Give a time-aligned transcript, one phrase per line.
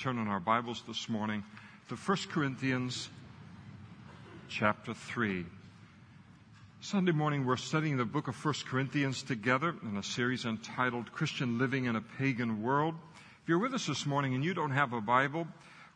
[0.00, 1.44] turn in our Bibles this morning
[1.90, 3.10] to 1 Corinthians
[4.48, 5.44] chapter 3.
[6.80, 11.58] Sunday morning, we're studying the book of 1 Corinthians together in a series entitled Christian
[11.58, 12.94] Living in a Pagan World.
[13.42, 15.46] If you're with us this morning and you don't have a Bible,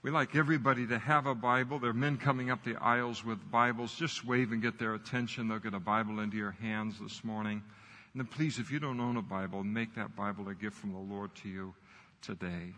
[0.03, 1.79] we like everybody to have a Bible.
[1.79, 3.95] There are men coming up the aisles with Bibles.
[3.95, 5.49] Just wave and get their attention.
[5.49, 7.63] They'll get a Bible into your hands this morning.
[8.13, 10.93] And then please, if you don't own a Bible, make that Bible a gift from
[10.93, 11.75] the Lord to you
[12.21, 12.75] today.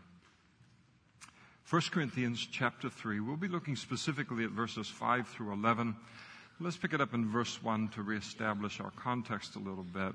[1.68, 3.18] 1 Corinthians chapter 3.
[3.18, 5.96] We'll be looking specifically at verses 5 through 11.
[6.60, 10.14] Let's pick it up in verse 1 to reestablish our context a little bit.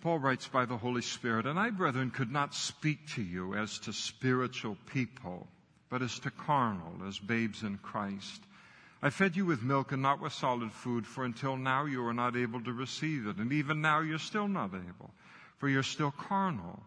[0.00, 3.78] Paul writes by the Holy Spirit, And I, brethren, could not speak to you as
[3.80, 5.46] to spiritual people,
[5.88, 8.42] but as to carnal, as babes in Christ.
[9.02, 12.12] I fed you with milk and not with solid food, for until now you were
[12.12, 15.14] not able to receive it, and even now you're still not able,
[15.58, 16.82] for you're still carnal.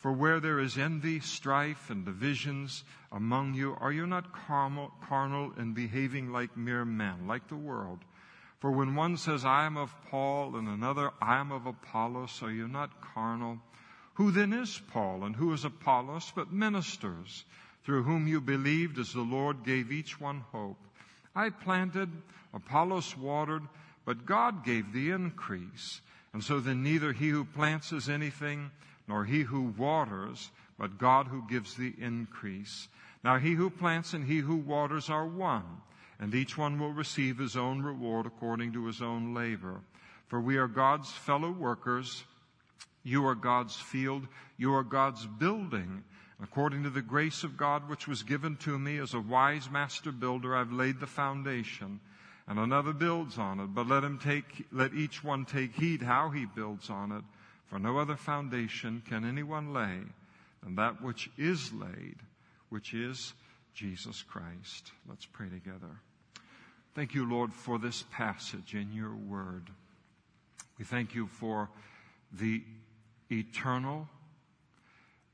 [0.00, 5.74] For where there is envy, strife, and divisions among you, are you not carnal, and
[5.74, 7.98] behaving like mere men, like the world?
[8.60, 12.50] For when one says, I am of Paul, and another, I am of Apollos, are
[12.50, 13.58] you not carnal?
[14.14, 17.44] Who then is Paul, and who is Apollos, but ministers,
[17.84, 20.78] through whom you believed as the Lord gave each one hope?
[21.34, 22.10] I planted,
[22.54, 23.62] Apollos watered,
[24.06, 26.00] but God gave the increase.
[26.32, 28.70] And so then neither he who plants is anything,
[29.10, 32.86] nor he who waters, but God who gives the increase.
[33.24, 35.64] Now he who plants and he who waters are one,
[36.20, 39.80] and each one will receive his own reward according to his own labor.
[40.28, 42.22] For we are God's fellow workers.
[43.02, 44.28] You are God's field.
[44.56, 46.04] You are God's building.
[46.40, 50.12] According to the grace of God which was given to me as a wise master
[50.12, 51.98] builder, I've laid the foundation,
[52.46, 53.74] and another builds on it.
[53.74, 57.24] But let him take, let each one take heed how he builds on it.
[57.70, 60.00] For no other foundation can anyone lay
[60.62, 62.16] than that which is laid,
[62.68, 63.32] which is
[63.74, 64.90] Jesus Christ.
[65.08, 66.00] Let's pray together.
[66.96, 69.70] Thank you, Lord, for this passage in your word.
[70.78, 71.70] We thank you for
[72.32, 72.64] the
[73.30, 74.08] eternal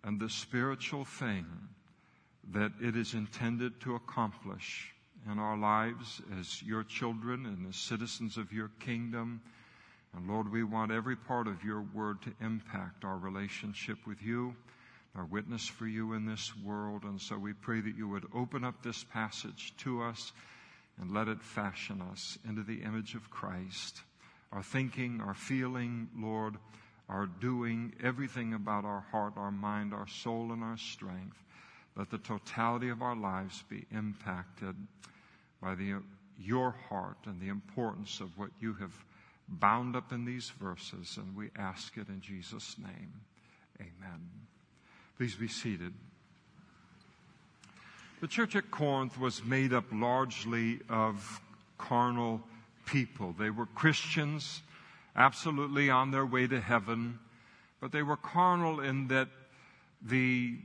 [0.05, 1.47] and the spiritual thing
[2.53, 4.93] that it is intended to accomplish
[5.31, 9.41] in our lives as your children and as citizens of your kingdom.
[10.17, 14.57] And Lord, we want every part of your word to impact our relationship with you,
[15.15, 17.03] our witness for you in this world.
[17.03, 20.33] And so we pray that you would open up this passage to us
[20.99, 24.01] and let it fashion us into the image of Christ.
[24.53, 26.55] Our thinking, our feeling, Lord,
[27.11, 31.37] our doing, everything about our heart, our mind, our soul, and our strength.
[31.95, 34.77] Let the totality of our lives be impacted
[35.61, 35.97] by the,
[36.39, 39.06] your heart and the importance of what you have
[39.49, 41.17] bound up in these verses.
[41.17, 43.13] And we ask it in Jesus' name.
[43.81, 44.31] Amen.
[45.17, 45.93] Please be seated.
[48.21, 51.41] The church at Corinth was made up largely of
[51.79, 52.41] carnal
[52.87, 53.35] people.
[53.39, 54.63] They were Christians
[55.15, 57.19] absolutely on their way to heaven,
[57.81, 59.29] but they were carnal in that
[60.03, 60.57] the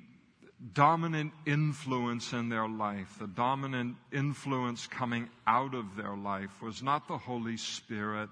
[0.74, 7.08] dominant influence in their life, the dominant influence coming out of their life was not
[7.08, 8.30] the Holy Spirit,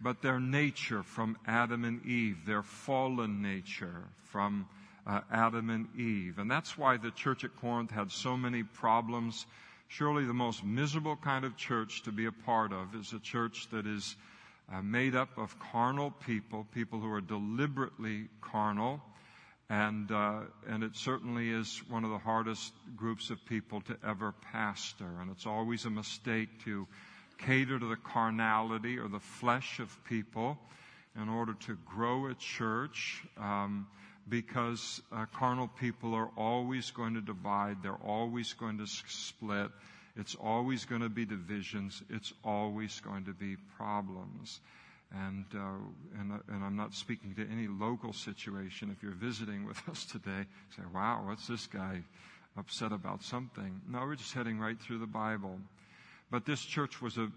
[0.00, 4.68] but their nature from Adam and Eve, their fallen nature from
[5.06, 6.38] uh, Adam and Eve.
[6.38, 9.46] And that's why the church at Corinth had so many problems.
[9.88, 13.68] Surely the most miserable kind of church to be a part of is a church
[13.70, 14.16] that is
[14.72, 19.00] uh, made up of carnal people, people who are deliberately carnal.
[19.68, 24.32] And, uh, and it certainly is one of the hardest groups of people to ever
[24.52, 25.08] pastor.
[25.20, 26.86] And it's always a mistake to
[27.38, 30.58] cater to the carnality or the flesh of people
[31.20, 33.22] in order to grow a church.
[33.38, 33.86] Um,
[34.28, 39.70] because uh, carnal people are always going to divide, they're always going to split,
[40.16, 42.02] it's always going to be divisions.
[42.08, 44.60] It's always going to be problems.
[45.12, 48.90] And, uh, and, uh, and I'm not speaking to any local situation.
[48.90, 52.02] If you're visiting with us today, say, wow, what's this guy
[52.56, 53.82] upset about something?
[53.88, 55.58] No, we're just heading right through the Bible.
[56.30, 57.30] But this church was a,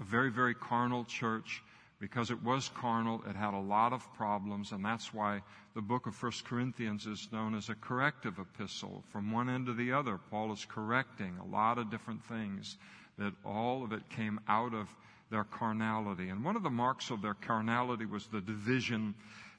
[0.00, 1.62] a very, very carnal church
[2.00, 5.42] because it was carnal, it had a lot of problems, and that's why
[5.74, 9.02] the book of 1 Corinthians is known as a corrective epistle.
[9.10, 12.76] From one end to the other, Paul is correcting a lot of different things
[13.18, 14.88] that all of it came out of
[15.30, 16.28] their carnality.
[16.28, 19.14] And one of the marks of their carnality was the division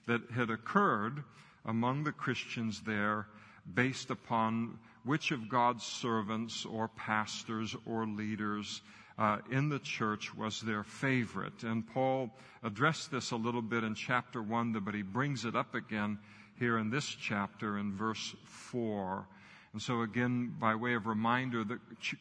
[0.08, 1.24] that had occurred
[1.66, 3.28] among the Christians there
[3.74, 8.82] based upon which of God's servants or pastors or leaders
[9.18, 11.64] uh, in the church was their favorite.
[11.64, 12.32] And Paul
[12.64, 16.18] addressed this a little bit in chapter 1, but he brings it up again
[16.58, 19.28] here in this chapter in verse 4.
[19.74, 21.80] And so, again, by way of reminder, the,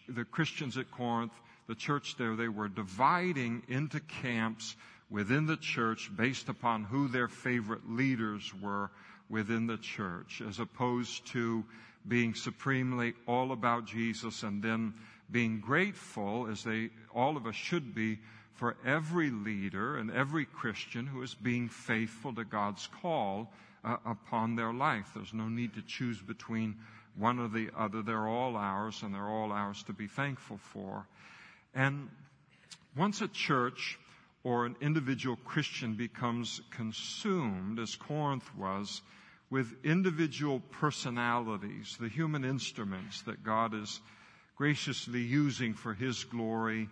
[0.09, 1.33] the Christians at Corinth,
[1.67, 4.77] the church there, they were dividing into camps
[5.11, 8.91] within the church based upon who their favorite leaders were
[9.31, 11.65] within the church, as opposed to
[12.08, 14.94] being supremely all about Jesus and then
[15.31, 18.19] being grateful, as they, all of us should be,
[18.55, 23.52] for every leader and every Christian who is being faithful to God's call
[23.84, 25.12] uh, upon their life.
[25.14, 26.76] There's no need to choose between
[27.16, 28.02] one or the other.
[28.02, 31.06] They're all ours and they're all ours to be thankful for.
[31.75, 32.08] And
[32.96, 33.99] once a church
[34.43, 39.02] or an individual Christian becomes consumed, as Corinth was,
[39.50, 44.00] with individual personalities, the human instruments that God is
[44.56, 46.89] graciously using for His glory,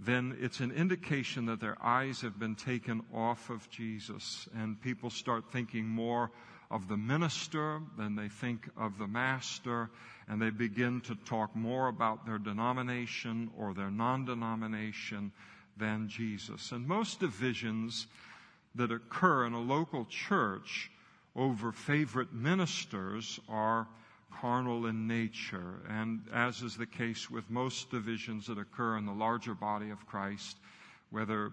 [0.00, 5.10] then it's an indication that their eyes have been taken off of Jesus and people
[5.10, 6.30] start thinking more
[6.70, 9.90] of the minister than they think of the master,
[10.28, 15.32] and they begin to talk more about their denomination or their non denomination
[15.78, 16.72] than Jesus.
[16.72, 18.06] And most divisions
[18.74, 20.90] that occur in a local church
[21.38, 23.86] over favorite ministers are
[24.40, 25.76] carnal in nature.
[25.88, 30.04] And as is the case with most divisions that occur in the larger body of
[30.06, 30.58] Christ,
[31.10, 31.52] whether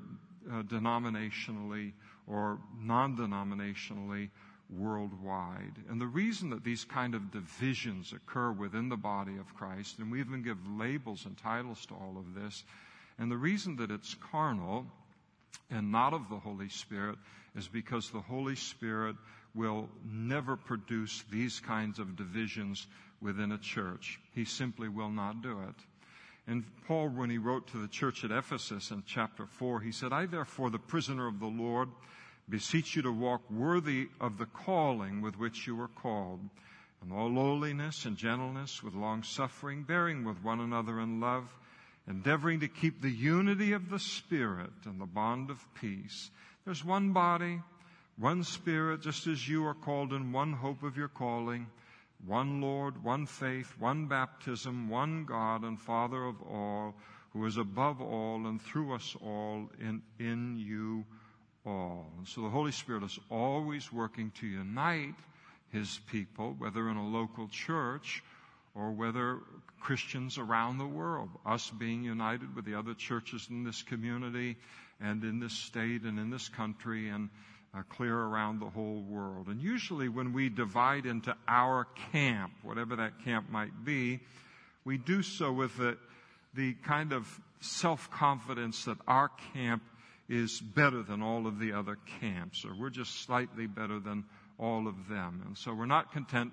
[0.52, 1.94] uh, denominationally
[2.28, 4.30] or non denominationally,
[4.76, 5.76] worldwide.
[5.90, 10.12] And the reason that these kind of divisions occur within the body of Christ, and
[10.12, 12.64] we even give labels and titles to all of this,
[13.20, 14.88] and the reason that it's carnal
[15.70, 17.18] and not of the Holy Spirit
[17.56, 19.16] is because the Holy Spirit
[19.56, 22.88] will never produce these kinds of divisions
[23.22, 24.20] within a church.
[24.34, 25.76] He simply will not do it.
[26.48, 30.14] And Paul, when he wrote to the church at Ephesus in chapter 4, he said,
[30.14, 31.90] I therefore, the prisoner of the Lord,
[32.48, 36.42] beseech you to walk worthy of the calling with which you were called,
[37.04, 41.50] in all lowliness and gentleness, with long suffering, bearing with one another in love,
[42.08, 46.30] endeavoring to keep the unity of the Spirit and the bond of peace.
[46.64, 47.62] There's one body,
[48.18, 51.68] one Spirit, just as you are called in one hope of your calling,
[52.26, 56.96] one Lord, one faith, one baptism, one God and Father of all,
[57.34, 61.06] who is above all and through us all in, in you
[61.66, 62.08] all.
[62.18, 65.16] And so the Holy Spirit is always working to unite
[65.74, 68.24] His people, whether in a local church
[68.76, 69.40] or whether
[69.82, 74.56] Christians around the world, us being united with the other churches in this community
[75.02, 77.30] and in this state and in this country and
[77.76, 79.48] uh, clear around the whole world.
[79.48, 84.20] And usually when we divide into our camp, whatever that camp might be,
[84.86, 85.98] we do so with the,
[86.54, 87.28] the kind of
[87.60, 89.84] self-confidence that our camp
[90.30, 94.24] is better than all of the other camps, or we're just slightly better than
[94.58, 95.44] all of them.
[95.46, 96.52] And so we're not content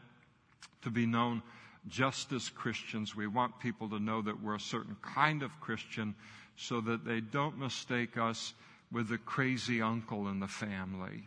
[0.82, 1.42] to be known
[1.88, 3.16] just as Christians.
[3.16, 6.14] We want people to know that we're a certain kind of Christian
[6.56, 8.54] so that they don't mistake us
[8.92, 11.24] with the crazy uncle in the family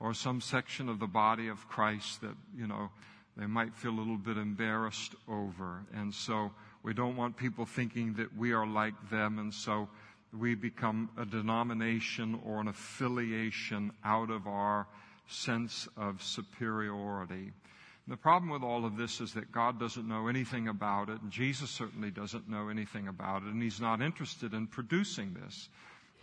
[0.00, 2.90] or some section of the body of Christ that, you know,
[3.36, 5.84] they might feel a little bit embarrassed over.
[5.94, 6.52] And so
[6.82, 9.38] we don't want people thinking that we are like them.
[9.38, 9.88] And so
[10.38, 14.86] we become a denomination or an affiliation out of our
[15.26, 17.52] sense of superiority.
[18.06, 21.22] And the problem with all of this is that God doesn't know anything about it,
[21.22, 25.70] and Jesus certainly doesn't know anything about it, and He's not interested in producing this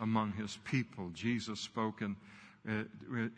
[0.02, 1.10] among His people.
[1.14, 2.16] Jesus spoke in,
[2.68, 2.82] uh,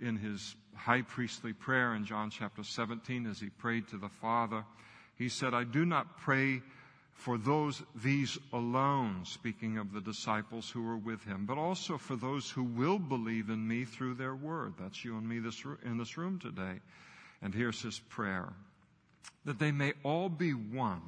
[0.01, 4.65] in His high priestly prayer in John chapter 17 as He prayed to the Father.
[5.17, 6.63] He said, I do not pray
[7.15, 12.17] for those, these alone, speaking of the disciples who were with him, but also for
[12.17, 14.75] those who will believe in me through their word.
[14.79, 16.81] That's you and me this, in this room today.
[17.41, 18.53] And here's his prayer.
[19.45, 21.03] That they may all be one,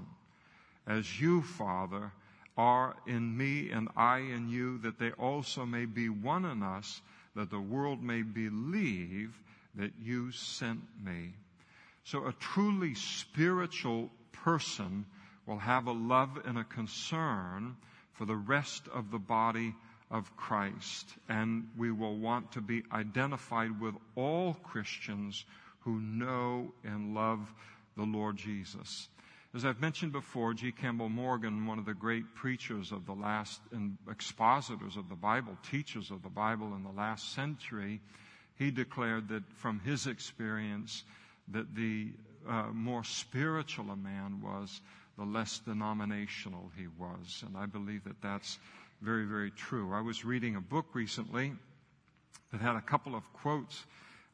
[0.86, 2.12] as you, Father,
[2.56, 7.00] are in me and I in you, that they also may be one in us,
[7.34, 9.38] that the world may believe
[9.74, 11.32] that you sent me.
[12.04, 15.04] So a truly spiritual person
[15.44, 17.76] will have a love and a concern
[18.14, 19.74] for the rest of the body
[20.10, 21.08] of Christ.
[21.28, 25.44] And we will want to be identified with all Christians
[25.80, 27.40] who know and love
[27.96, 29.08] the Lord Jesus.
[29.56, 30.70] As I've mentioned before, G.
[30.70, 35.56] Campbell Morgan, one of the great preachers of the last and expositors of the Bible,
[35.70, 38.02] teachers of the Bible in the last century,
[38.56, 41.04] he declared that from his experience
[41.48, 42.08] that the
[42.46, 44.82] uh, more spiritual a man was,
[45.16, 47.42] the less denominational he was.
[47.46, 48.58] And I believe that that's
[49.00, 49.94] very, very true.
[49.94, 51.54] I was reading a book recently
[52.52, 53.86] that had a couple of quotes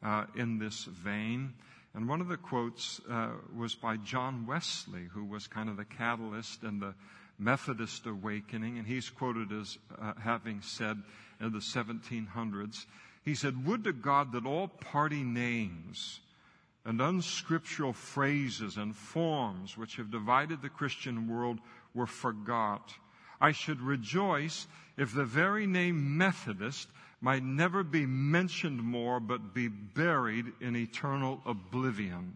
[0.03, 1.53] uh, in this vein.
[1.95, 5.85] And one of the quotes uh, was by John Wesley, who was kind of the
[5.85, 6.95] catalyst in the
[7.37, 8.77] Methodist awakening.
[8.77, 11.01] And he's quoted as uh, having said
[11.39, 12.85] in the 1700s,
[13.23, 16.19] he said, Would to God that all party names
[16.85, 21.59] and unscriptural phrases and forms which have divided the Christian world
[21.93, 22.93] were forgot.
[23.39, 26.89] I should rejoice if the very name Methodist
[27.23, 32.35] might never be mentioned more, but be buried in eternal oblivion.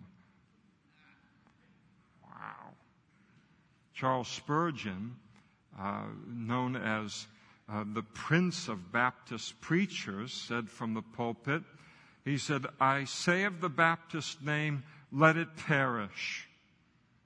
[2.23, 2.71] Wow.
[3.93, 5.17] Charles Spurgeon,
[5.77, 7.27] uh, known as
[7.67, 11.63] uh, the Prince of Baptist Preachers, said from the pulpit,
[12.23, 16.47] he said, I say of the Baptist name, let it perish,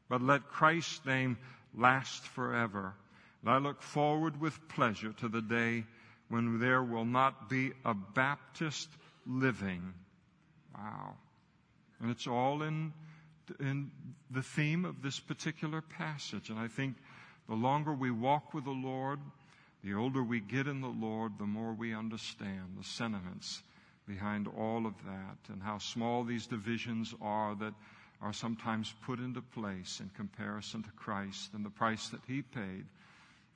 [0.10, 1.38] but let Christ's name
[1.78, 2.96] last forever.
[3.44, 5.84] And I look forward with pleasure to the day
[6.32, 8.90] when there will not be a Baptist
[9.28, 9.94] living.
[10.74, 11.16] Wow.
[12.00, 12.94] And it's all in,
[13.60, 13.92] in
[14.32, 16.50] the theme of this particular passage.
[16.50, 16.96] And I think
[17.50, 19.20] the longer we walk with the Lord,
[19.84, 23.62] the older we get in the Lord, the more we understand the sentiments
[24.08, 27.74] behind all of that and how small these divisions are that
[28.22, 32.86] are sometimes put into place in comparison to Christ and the price that He paid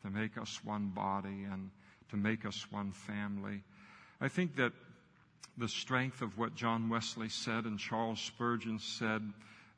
[0.03, 1.69] to make us one body and
[2.09, 3.61] to make us one family.
[4.21, 4.73] I think that
[5.57, 9.21] the strength of what John Wesley said and Charles Spurgeon said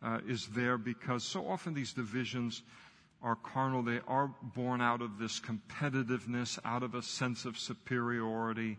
[0.03, 2.61] uh, is there because so often these divisions
[3.21, 3.83] are carnal.
[3.83, 8.77] They are born out of this competitiveness, out of a sense of superiority.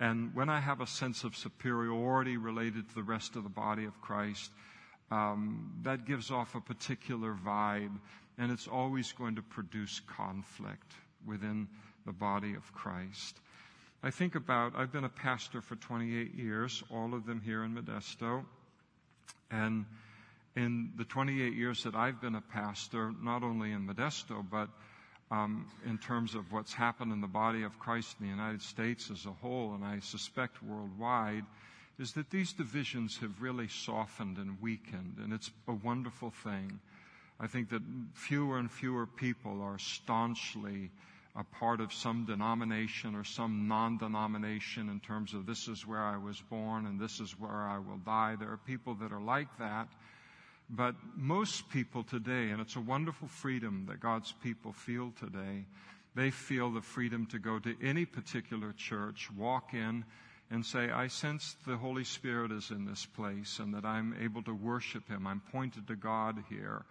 [0.00, 3.84] And when I have a sense of superiority related to the rest of the body
[3.84, 4.50] of Christ,
[5.10, 7.96] um, that gives off a particular vibe,
[8.38, 10.92] and it's always going to produce conflict
[11.26, 11.68] within
[12.06, 13.38] the body of Christ.
[14.02, 17.74] I think about, I've been a pastor for 28 years, all of them here in
[17.74, 18.44] Modesto.
[19.50, 19.86] And
[20.56, 24.68] in the 28 years that I've been a pastor, not only in Modesto, but
[25.30, 29.10] um, in terms of what's happened in the body of Christ in the United States
[29.10, 31.44] as a whole, and I suspect worldwide,
[31.98, 36.78] is that these divisions have really softened and weakened, and it's a wonderful thing.
[37.40, 37.82] I think that
[38.14, 40.90] fewer and fewer people are staunchly
[41.36, 46.02] a part of some denomination or some non denomination in terms of this is where
[46.02, 48.36] I was born and this is where I will die.
[48.38, 49.88] There are people that are like that.
[50.70, 55.66] But most people today, and it's a wonderful freedom that God's people feel today,
[56.14, 60.04] they feel the freedom to go to any particular church, walk in,
[60.50, 64.42] and say, I sense the Holy Spirit is in this place and that I'm able
[64.44, 65.26] to worship Him.
[65.26, 66.84] I'm pointed to God here.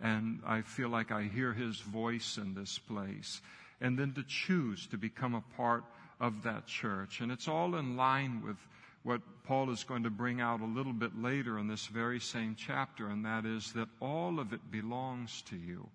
[0.00, 3.40] And I feel like I hear His voice in this place
[3.80, 5.84] and then to choose to become a part
[6.20, 7.20] of that church.
[7.20, 8.56] And it's all in line with
[9.04, 12.56] what Paul is going to bring out a little bit later in this very same
[12.58, 15.88] chapter, and that is that all of it belongs to you.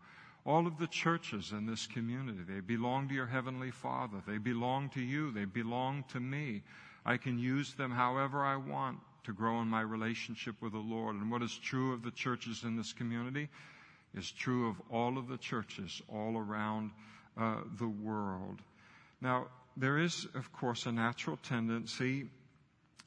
[0.46, 4.22] All of the churches in this community, they belong to your Heavenly Father.
[4.28, 5.32] They belong to you.
[5.32, 6.63] They belong to me.
[7.06, 11.16] I can use them however I want to grow in my relationship with the Lord.
[11.16, 13.50] And what is true of the churches in this community
[14.16, 16.92] is true of all of the churches all around
[17.38, 18.60] uh, the world.
[19.22, 19.48] Now,
[19.78, 22.28] there is, of course, a natural tendency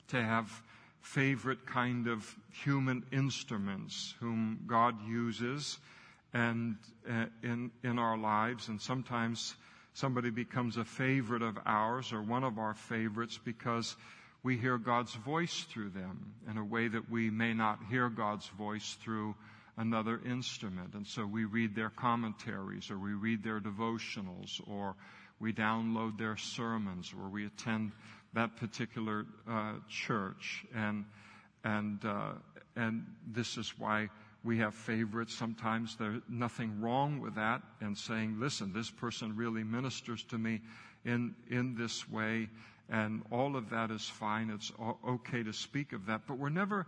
[0.08, 0.50] to have
[1.00, 5.78] favorite kind of human instruments whom God uses
[6.34, 6.76] and
[7.08, 9.54] uh, in in our lives and sometimes
[9.94, 13.96] somebody becomes a favorite of ours or one of our favorites because
[14.42, 18.46] we hear God's voice through them in a way that we may not hear God's
[18.48, 19.34] voice through
[19.76, 20.94] another instrument.
[20.94, 24.94] And so we read their commentaries or we read their devotionals or
[25.38, 27.92] we download their sermons or we attend
[28.32, 30.64] that particular uh, church.
[30.74, 31.04] And,
[31.64, 32.32] and, uh,
[32.74, 34.08] and this is why
[34.44, 35.34] we have favorites.
[35.34, 40.60] Sometimes there's nothing wrong with that and saying, listen, this person really ministers to me
[41.04, 42.48] in, in this way.
[42.88, 44.50] And all of that is fine.
[44.50, 44.72] It's
[45.06, 46.22] okay to speak of that.
[46.28, 46.86] But we're never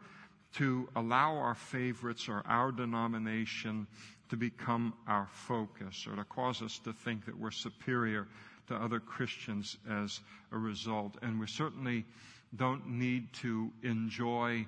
[0.55, 3.87] to allow our favorites or our denomination
[4.31, 8.26] to become our focus or to cause us to think that we're superior
[8.69, 10.21] to other Christians as
[10.52, 11.17] a result.
[11.23, 12.05] And we certainly
[12.57, 14.67] don't need to enjoy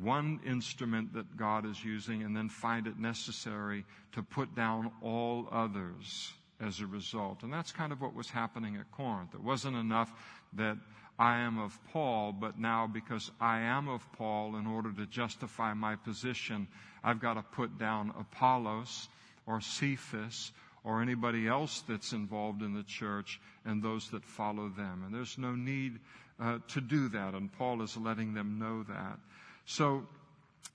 [0.00, 5.48] one instrument that God is using and then find it necessary to put down all
[5.50, 7.42] others as a result.
[7.42, 9.34] And that's kind of what was happening at Corinth.
[9.34, 10.12] It wasn't enough
[10.54, 10.76] that
[11.18, 15.74] I am of Paul, but now because I am of Paul, in order to justify
[15.74, 16.68] my position,
[17.02, 19.08] I've got to put down Apollos
[19.46, 20.52] or Cephas
[20.84, 25.02] or anybody else that's involved in the church and those that follow them.
[25.04, 25.98] And there's no need
[26.40, 29.18] uh, to do that, and Paul is letting them know that.
[29.66, 30.06] So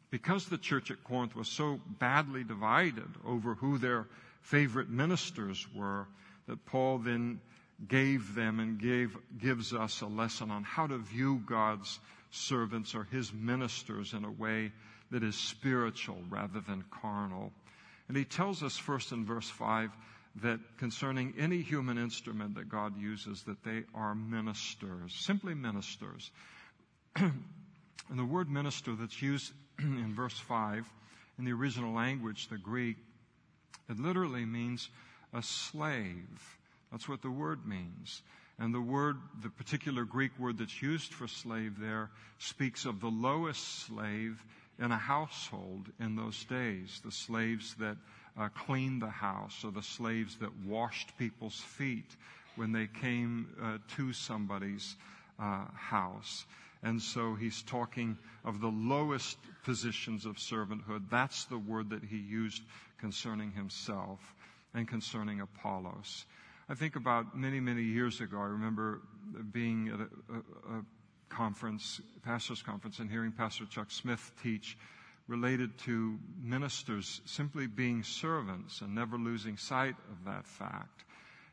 [0.09, 4.07] because the church at Corinth was so badly divided over who their
[4.41, 6.05] favorite ministers were,
[6.47, 7.39] that Paul then
[7.87, 11.99] gave them and gave, gives us a lesson on how to view God's
[12.31, 14.71] servants or his ministers in a way
[15.11, 17.51] that is spiritual rather than carnal.
[18.07, 19.91] And he tells us first in verse 5
[20.41, 26.31] that concerning any human instrument that God uses, that they are ministers, simply ministers.
[27.15, 27.43] and
[28.09, 30.89] the word minister that's used in verse 5,
[31.37, 32.97] in the original language, the Greek,
[33.89, 34.89] it literally means
[35.33, 36.57] a slave.
[36.93, 38.21] That's what the word means.
[38.59, 43.09] And the word, the particular Greek word that's used for slave there, speaks of the
[43.09, 44.39] lowest slave
[44.77, 47.01] in a household in those days.
[47.03, 47.97] The slaves that
[48.37, 52.15] uh, cleaned the house, or the slaves that washed people's feet
[52.57, 54.95] when they came uh, to somebody's
[55.39, 56.45] uh, house.
[56.83, 61.09] And so he's talking of the lowest positions of servanthood.
[61.09, 62.61] That's the word that he used
[62.99, 64.19] concerning himself
[64.75, 66.25] and concerning Apollos.
[66.69, 69.01] I think about many, many years ago, I remember
[69.51, 70.03] being at a,
[70.33, 70.85] a, a
[71.29, 74.77] conference, pastor's conference, and hearing Pastor Chuck Smith teach
[75.27, 81.05] related to ministers simply being servants and never losing sight of that fact.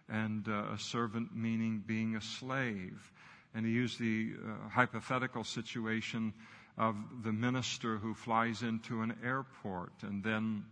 [0.08, 3.12] And uh, a servant meaning being a slave
[3.54, 6.32] and he used the uh, hypothetical situation
[6.78, 10.64] of the minister who flies into an airport and then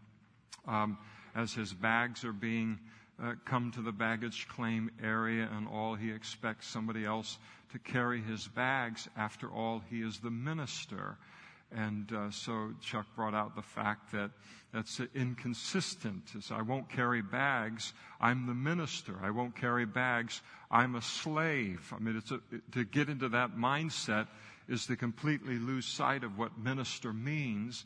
[0.66, 0.98] um,
[1.34, 2.78] as his bags are being
[3.22, 7.38] uh, come to the baggage claim area and all he expects somebody else
[7.72, 11.16] to carry his bags after all he is the minister
[11.70, 14.30] and uh, so Chuck brought out the fact that
[14.72, 16.30] that's inconsistent.
[16.34, 17.92] Is I won't carry bags.
[18.20, 19.14] I'm the minister.
[19.22, 20.40] I won't carry bags.
[20.70, 21.92] I'm a slave.
[21.94, 22.40] I mean, it's a,
[22.72, 24.28] to get into that mindset
[24.68, 27.84] is to completely lose sight of what minister means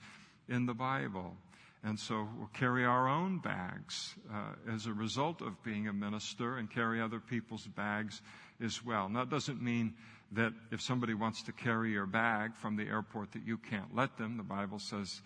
[0.48, 1.36] in the Bible.
[1.84, 6.58] And so we'll carry our own bags uh, as a result of being a minister
[6.58, 8.22] and carry other people's bags
[8.62, 9.08] as well.
[9.08, 9.94] Now, it doesn't mean
[10.32, 14.16] that if somebody wants to carry your bag from the airport that you can't let
[14.16, 14.36] them.
[14.36, 15.20] The Bible says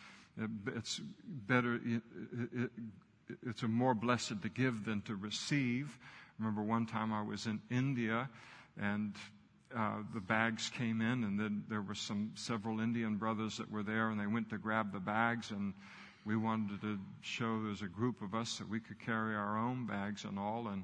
[0.67, 1.01] it's
[1.47, 1.81] better,
[3.47, 5.99] it's a more blessed to give than to receive.
[6.39, 8.29] remember one time I was in India
[8.81, 9.15] and
[9.77, 13.83] uh, the bags came in and then there were some several Indian brothers that were
[13.83, 15.75] there and they went to grab the bags and
[16.27, 19.87] we wanted to show there's a group of us that we could carry our own
[19.87, 20.83] bags and all and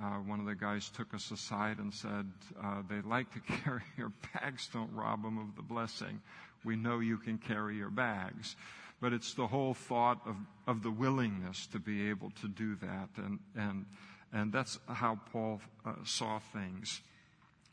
[0.00, 2.24] uh, one of the guys took us aside and said,
[2.62, 6.20] uh, They like to carry your bags, don't rob them of the blessing.
[6.64, 8.54] We know you can carry your bags.
[9.00, 10.36] But it's the whole thought of,
[10.66, 13.08] of the willingness to be able to do that.
[13.16, 13.86] And, and,
[14.32, 17.00] and that's how Paul uh, saw things.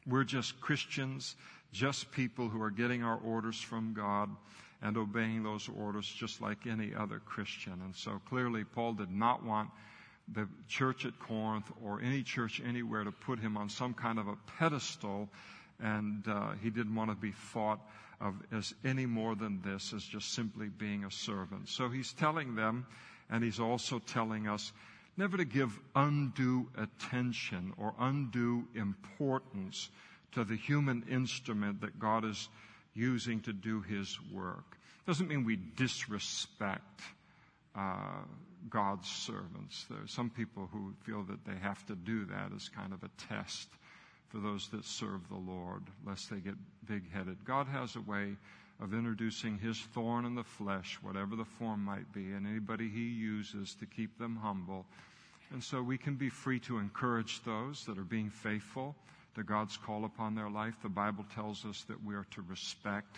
[0.07, 1.35] We're just Christians,
[1.71, 4.29] just people who are getting our orders from God
[4.85, 7.73] and obeying those orders just like any other Christian.
[7.83, 9.71] And so clearly, Paul did not want
[10.31, 14.27] the church at Corinth or any church anywhere to put him on some kind of
[14.27, 15.27] a pedestal,
[15.79, 17.79] and uh, he didn't want to be thought
[18.21, 21.67] of as any more than this, as just simply being a servant.
[21.67, 22.85] So he's telling them,
[23.31, 24.71] and he's also telling us,
[25.17, 29.89] never to give undue attention or undue importance
[30.33, 32.49] to the human instrument that God is
[32.95, 34.77] using to do his work.
[35.05, 37.01] Doesn't mean we disrespect
[37.75, 38.23] uh,
[38.69, 39.85] God's servants.
[39.89, 43.03] There are some people who feel that they have to do that as kind of
[43.03, 43.67] a test
[44.29, 46.55] for those that serve the Lord, lest they get
[46.87, 47.37] big headed.
[47.45, 48.35] God has a way
[48.81, 53.07] of introducing his thorn in the flesh, whatever the form might be, and anybody he
[53.07, 54.85] uses to keep them humble.
[55.51, 58.95] And so we can be free to encourage those that are being faithful
[59.35, 60.75] to God's call upon their life.
[60.81, 63.17] The Bible tells us that we are to respect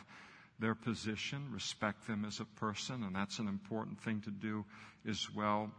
[0.59, 4.65] their position, respect them as a person, and that's an important thing to do
[5.07, 5.71] as well.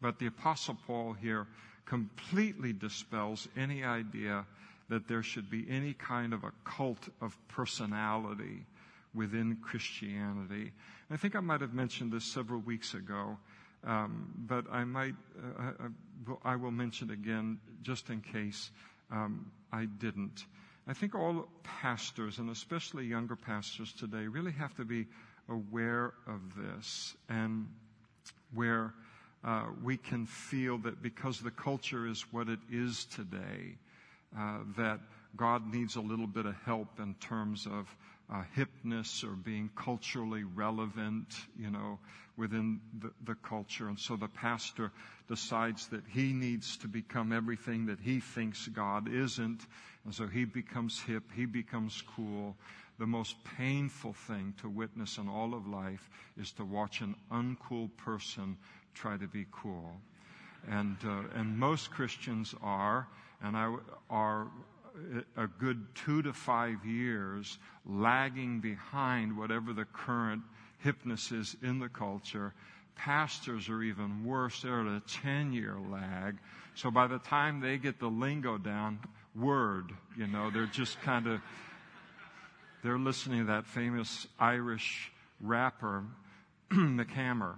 [0.00, 1.46] But the Apostle Paul here
[1.84, 4.44] completely dispels any idea
[4.88, 8.64] that there should be any kind of a cult of personality
[9.14, 10.72] within Christianity.
[11.10, 13.38] I think I might have mentioned this several weeks ago,
[13.84, 15.14] um, but I might,
[15.58, 15.86] uh,
[16.44, 18.70] I, I, will mention again just in case
[19.10, 20.44] um, I didn't.
[20.88, 25.06] I think all pastors, and especially younger pastors today, really have to be
[25.48, 27.66] aware of this and
[28.54, 28.94] where
[29.44, 33.76] uh, we can feel that because the culture is what it is today,
[34.36, 35.00] uh, that
[35.36, 37.94] God needs a little bit of help in terms of
[38.32, 41.98] uh, hipness or being culturally relevant, you know,
[42.36, 43.88] within the, the culture.
[43.88, 44.90] And so the pastor
[45.28, 49.66] decides that he needs to become everything that he thinks God isn't.
[50.04, 52.56] And so he becomes hip, he becomes cool.
[52.98, 56.08] the most painful thing to witness in all of life
[56.38, 58.56] is to watch an uncool person
[58.94, 59.92] try to be cool.
[60.68, 63.06] And, uh, and most Christians are,
[63.42, 63.74] and I,
[64.08, 64.48] are
[65.36, 70.42] a good two to five years lagging behind whatever the current
[70.84, 72.52] hipness is in the culture.
[72.96, 74.62] Pastors are even worse.
[74.62, 76.38] They're at a 10 year lag.
[76.74, 79.00] So by the time they get the lingo down,
[79.34, 81.40] word, you know, they're just kind of,
[82.82, 86.04] they're listening to that famous Irish rapper,
[86.70, 87.54] McHammer,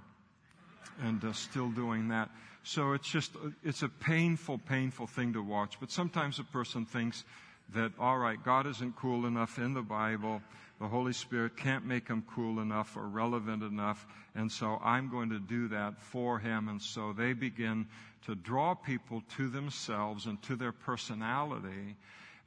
[1.02, 2.30] and uh, still doing that.
[2.68, 3.32] So it's just,
[3.64, 5.80] it's a painful, painful thing to watch.
[5.80, 7.24] But sometimes a person thinks
[7.72, 10.42] that, all right, God isn't cool enough in the Bible.
[10.78, 14.06] The Holy Spirit can't make him cool enough or relevant enough.
[14.34, 16.68] And so I'm going to do that for him.
[16.68, 17.86] And so they begin
[18.26, 21.96] to draw people to themselves and to their personality.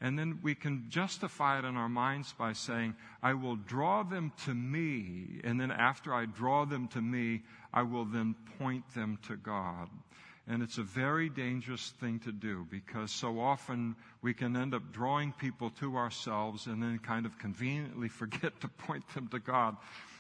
[0.02, 4.34] And then we can justify it in our minds by saying, I will draw them
[4.46, 5.42] to me.
[5.44, 7.42] And then after I draw them to me,
[7.74, 9.90] I will then point them to God.
[10.52, 14.92] And it's a very dangerous thing to do because so often we can end up
[14.92, 19.78] drawing people to ourselves and then kind of conveniently forget to point them to God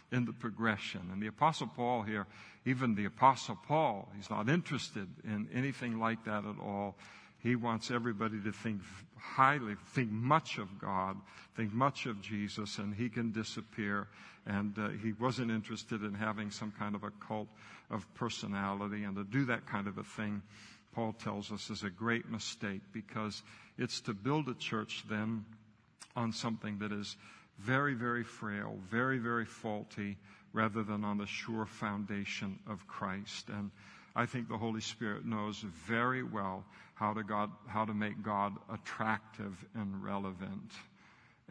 [0.10, 1.02] in the progression.
[1.12, 2.28] And the Apostle Paul here,
[2.64, 6.96] even the Apostle Paul, he's not interested in anything like that at all.
[7.40, 8.80] He wants everybody to think
[9.20, 11.18] highly, think much of God,
[11.58, 14.08] think much of Jesus, and he can disappear.
[14.46, 17.50] And uh, he wasn't interested in having some kind of a cult
[17.92, 19.04] of personality.
[19.04, 20.42] And to do that kind of a thing,
[20.94, 23.44] Paul tells us, is a great mistake because
[23.78, 25.46] it's to build a church then
[26.16, 27.16] on something that is
[27.60, 30.18] very, very frail, very, very faulty,
[30.54, 33.50] rather than on the sure foundation of Christ.
[33.50, 33.72] And
[34.16, 38.54] I think the Holy Spirit knows very well how to, God, how to make God
[38.72, 40.72] attractive and relevant.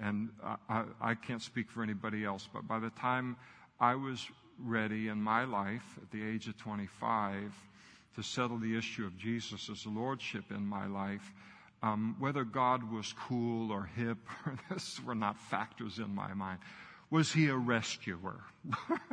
[0.01, 0.31] And
[0.69, 3.37] I, I can't speak for anybody else, but by the time
[3.79, 4.27] I was
[4.65, 7.53] ready in my life at the age of 25
[8.17, 11.33] to settle the issue of Jesus' lordship in my life,
[11.83, 16.59] um, whether God was cool or hip, or this were not factors in my mind.
[17.11, 18.41] Was he a rescuer?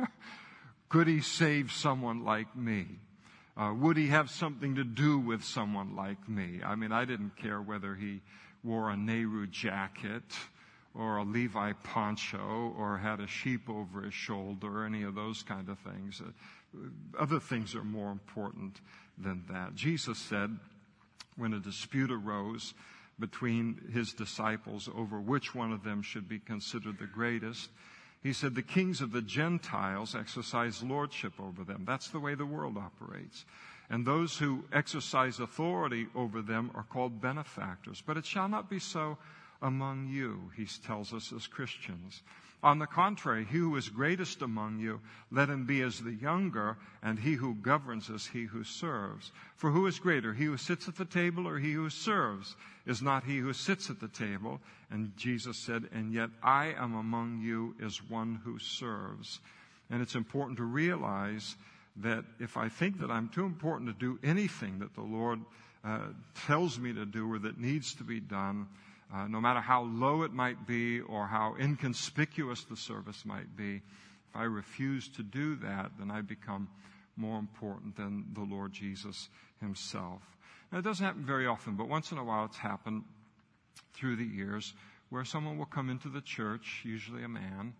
[0.88, 2.86] Could he save someone like me?
[3.56, 6.60] Uh, would he have something to do with someone like me?
[6.64, 8.20] I mean, I didn't care whether he
[8.62, 10.22] wore a Nehru jacket
[10.94, 15.68] or a Levi poncho or had a sheep over his shoulder any of those kind
[15.68, 16.20] of things.
[16.20, 16.78] Uh,
[17.18, 18.80] other things are more important
[19.16, 19.74] than that.
[19.74, 20.56] Jesus said
[21.36, 22.74] when a dispute arose
[23.18, 27.70] between his disciples over which one of them should be considered the greatest,
[28.22, 31.84] he said, The kings of the Gentiles exercise lordship over them.
[31.86, 33.44] That's the way the world operates.
[33.90, 38.02] And those who exercise authority over them are called benefactors.
[38.04, 39.16] But it shall not be so
[39.62, 42.22] among you, he tells us as Christians.
[42.60, 46.76] On the contrary, he who is greatest among you, let him be as the younger,
[47.02, 49.30] and he who governs as he who serves.
[49.56, 52.56] For who is greater, he who sits at the table or he who serves?
[52.84, 54.60] Is not he who sits at the table?
[54.90, 59.38] And Jesus said, And yet I am among you as one who serves.
[59.88, 61.54] And it's important to realize
[61.98, 65.40] that if I think that I'm too important to do anything that the Lord
[65.84, 66.08] uh,
[66.46, 68.66] tells me to do or that needs to be done,
[69.12, 73.76] uh, no matter how low it might be or how inconspicuous the service might be,
[73.76, 76.68] if I refuse to do that, then I become
[77.16, 79.28] more important than the Lord Jesus
[79.60, 80.22] himself.
[80.70, 83.04] Now, it doesn't happen very often, but once in a while it's happened
[83.94, 84.74] through the years
[85.08, 87.72] where someone will come into the church, usually a man,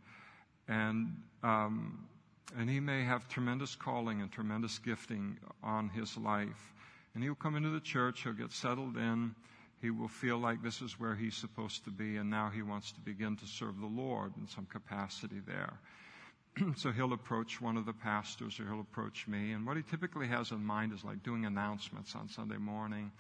[0.67, 2.09] and, um,
[2.57, 6.73] and he may have tremendous calling and tremendous gifting on his life.
[7.15, 9.35] And he'll come into the church, he'll get settled in,
[9.81, 12.93] he will feel like this is where he's supposed to be, and now he wants
[12.93, 15.79] to begin to serve the Lord in some capacity there.
[16.77, 20.27] so he'll approach one of the pastors or he'll approach me, and what he typically
[20.27, 23.13] has in mind is like doing announcements on Sunday morning,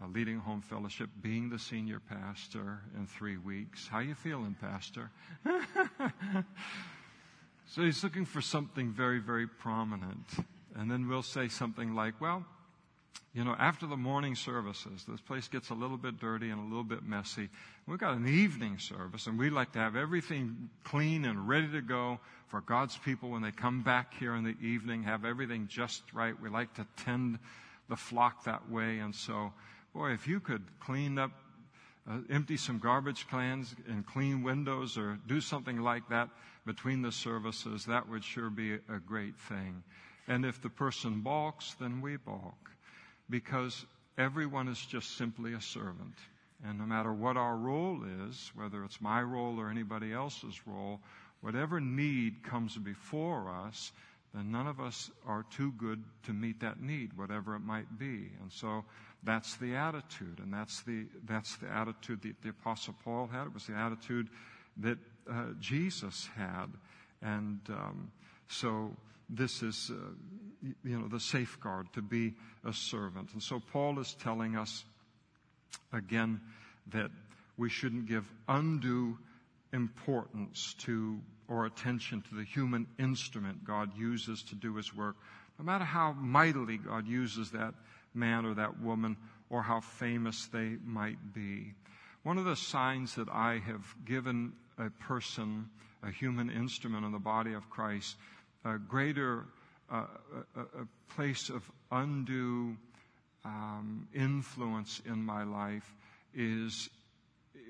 [0.00, 3.88] uh, leading home fellowship, being the senior pastor in three weeks.
[3.88, 5.10] How you feeling, pastor?
[7.66, 10.26] so he's looking for something very, very prominent.
[10.76, 12.44] And then we'll say something like, well,
[13.36, 16.64] you know, after the morning services, this place gets a little bit dirty and a
[16.64, 17.50] little bit messy.
[17.86, 21.82] We've got an evening service, and we like to have everything clean and ready to
[21.82, 26.02] go for God's people when they come back here in the evening, have everything just
[26.14, 26.34] right.
[26.40, 27.38] We like to tend
[27.90, 29.00] the flock that way.
[29.00, 29.52] And so,
[29.92, 31.32] boy, if you could clean up,
[32.08, 36.30] uh, empty some garbage cans and clean windows or do something like that
[36.64, 39.82] between the services, that would sure be a great thing.
[40.26, 42.70] And if the person balks, then we balk
[43.28, 43.84] because
[44.18, 46.14] everyone is just simply a servant.
[46.64, 51.00] And no matter what our role is, whether it's my role or anybody else's role,
[51.40, 53.92] whatever need comes before us,
[54.34, 58.30] then none of us are too good to meet that need, whatever it might be.
[58.40, 58.84] And so
[59.22, 63.46] that's the attitude, and that's the, that's the attitude that the Apostle Paul had.
[63.46, 64.28] It was the attitude
[64.78, 64.98] that
[65.30, 66.66] uh, Jesus had.
[67.22, 68.10] And um,
[68.48, 68.90] so
[69.28, 72.34] this is, uh, you know, the safeguard to be
[72.64, 73.32] a servant.
[73.32, 74.84] And so Paul is telling us
[75.92, 76.40] again
[76.92, 77.10] that
[77.56, 79.18] we shouldn't give undue
[79.72, 85.16] importance to or attention to the human instrument God uses to do his work,
[85.58, 87.74] no matter how mightily God uses that
[88.14, 89.16] man or that woman
[89.48, 91.72] or how famous they might be.
[92.24, 95.70] One of the signs that I have given a person,
[96.02, 98.16] a human instrument in the body of Christ,
[98.74, 99.44] a greater
[99.90, 100.06] uh,
[100.56, 102.76] a, a, place of undue
[103.44, 105.94] um, influence in my life
[106.34, 106.90] is,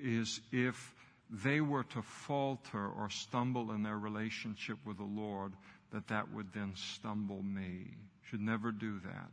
[0.03, 0.93] is if
[1.29, 5.53] they were to falter or stumble in their relationship with the Lord,
[5.93, 7.95] that that would then stumble me.
[8.29, 9.31] Should never do that.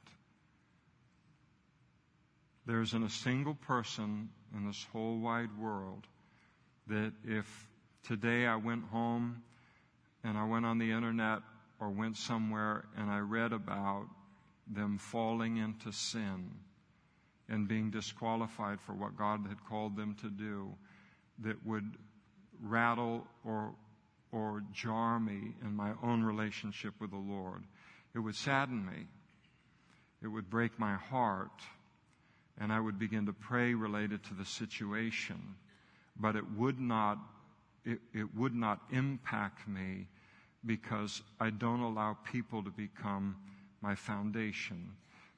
[2.67, 6.07] There isn't a single person in this whole wide world
[6.87, 7.47] that if
[8.07, 9.43] today I went home
[10.23, 11.41] and I went on the internet
[11.81, 14.07] or went somewhere and I read about
[14.67, 16.51] them falling into sin
[17.49, 20.75] and being disqualified for what God had called them to do,
[21.41, 21.97] that would
[22.63, 23.75] rattle or,
[24.33, 27.65] or jar me in my own relationship with the Lord.
[28.15, 29.07] It would sadden me.
[30.23, 31.61] It would break my heart.
[32.59, 35.57] And I would begin to pray related to the situation.
[36.17, 37.19] But it would not,
[37.85, 40.07] it, it would not impact me
[40.67, 43.37] because I don't allow people to become
[43.81, 44.93] my foundation.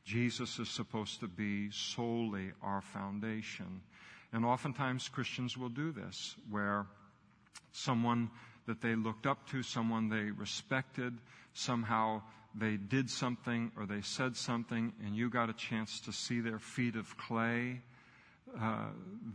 [0.04, 3.82] Jesus is supposed to be solely our foundation.
[4.32, 6.86] And oftentimes Christians will do this, where
[7.72, 8.30] someone
[8.66, 11.14] that they looked up to, someone they respected,
[11.54, 12.22] somehow
[12.54, 16.58] they did something or they said something, and you got a chance to see their
[16.58, 17.80] feet of clay,
[18.60, 18.86] uh,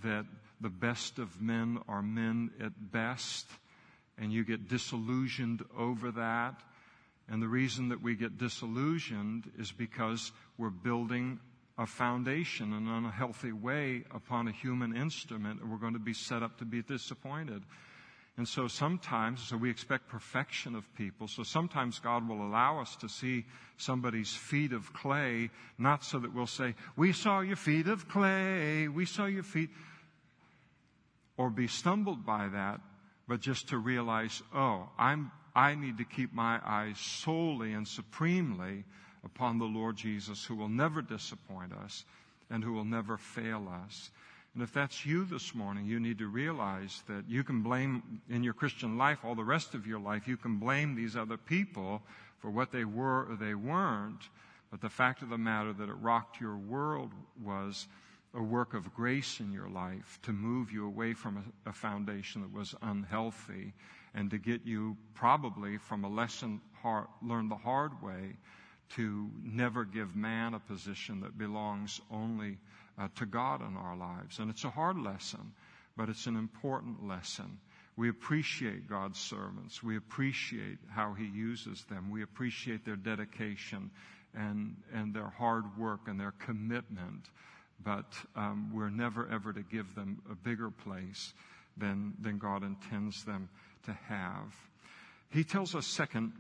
[0.04, 0.26] that
[0.60, 3.48] the best of men are men at best,
[4.22, 6.62] and you get disillusioned over that.
[7.28, 11.40] And the reason that we get disillusioned is because we're building
[11.78, 16.14] a foundation in an unhealthy way upon a human instrument, and we're going to be
[16.14, 17.64] set up to be disappointed.
[18.38, 21.28] And so sometimes, so we expect perfection of people.
[21.28, 23.46] So sometimes God will allow us to see
[23.78, 28.88] somebody's feet of clay, not so that we'll say, we saw your feet of clay,
[28.88, 29.70] we saw your feet,
[31.38, 32.82] or be stumbled by that,
[33.32, 38.84] but just to realize, oh, I'm, I need to keep my eyes solely and supremely
[39.24, 42.04] upon the Lord Jesus, who will never disappoint us
[42.50, 44.12] and who will never fail us.
[44.54, 48.44] And if that's you this morning, you need to realize that you can blame in
[48.44, 52.02] your Christian life, all the rest of your life, you can blame these other people
[52.40, 54.28] for what they were or they weren't.
[54.72, 57.88] But the fact of the matter that it rocked your world was
[58.34, 62.42] a work of grace in your life to move you away from a, a foundation
[62.42, 63.74] that was unhealthy
[64.14, 68.36] and to get you probably from a lesson hard, learned the hard way
[68.96, 72.58] to never give man a position that belongs only
[72.98, 74.40] uh, to God in our lives.
[74.40, 75.54] And it's a hard lesson,
[75.96, 77.60] but it's an important lesson.
[77.96, 79.84] We appreciate God's servants.
[79.84, 82.10] We appreciate how He uses them.
[82.10, 83.92] We appreciate their dedication
[84.34, 87.30] and, and their hard work and their commitment.
[87.84, 91.34] But um, we're never ever to give them a bigger place
[91.78, 93.50] than, than God intends them
[93.86, 94.54] to have.
[95.30, 96.34] He tells us, second,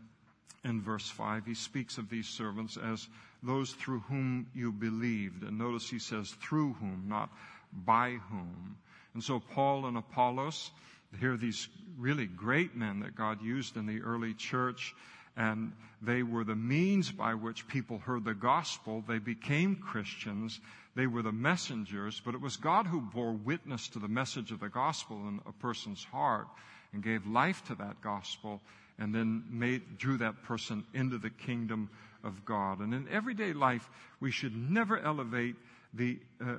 [0.63, 3.08] in verse 5, he speaks of these servants as
[3.41, 5.43] those through whom you believed.
[5.43, 7.30] And notice he says through whom, not
[7.73, 8.77] by whom.
[9.13, 10.71] And so Paul and Apollos,
[11.19, 14.93] here are these really great men that God used in the early church,
[15.38, 19.04] and they were the means by which people heard the gospel.
[19.08, 20.60] They became Christians.
[20.96, 24.60] They were the messengers, but it was God who bore witness to the message of
[24.60, 26.48] the gospel in a person's heart
[26.91, 28.62] and gave life to that gospel
[29.00, 31.89] and then made, drew that person into the kingdom
[32.24, 32.80] of God.
[32.80, 33.89] And in everyday life,
[34.20, 35.56] we should never elevate
[35.94, 36.56] the, uh,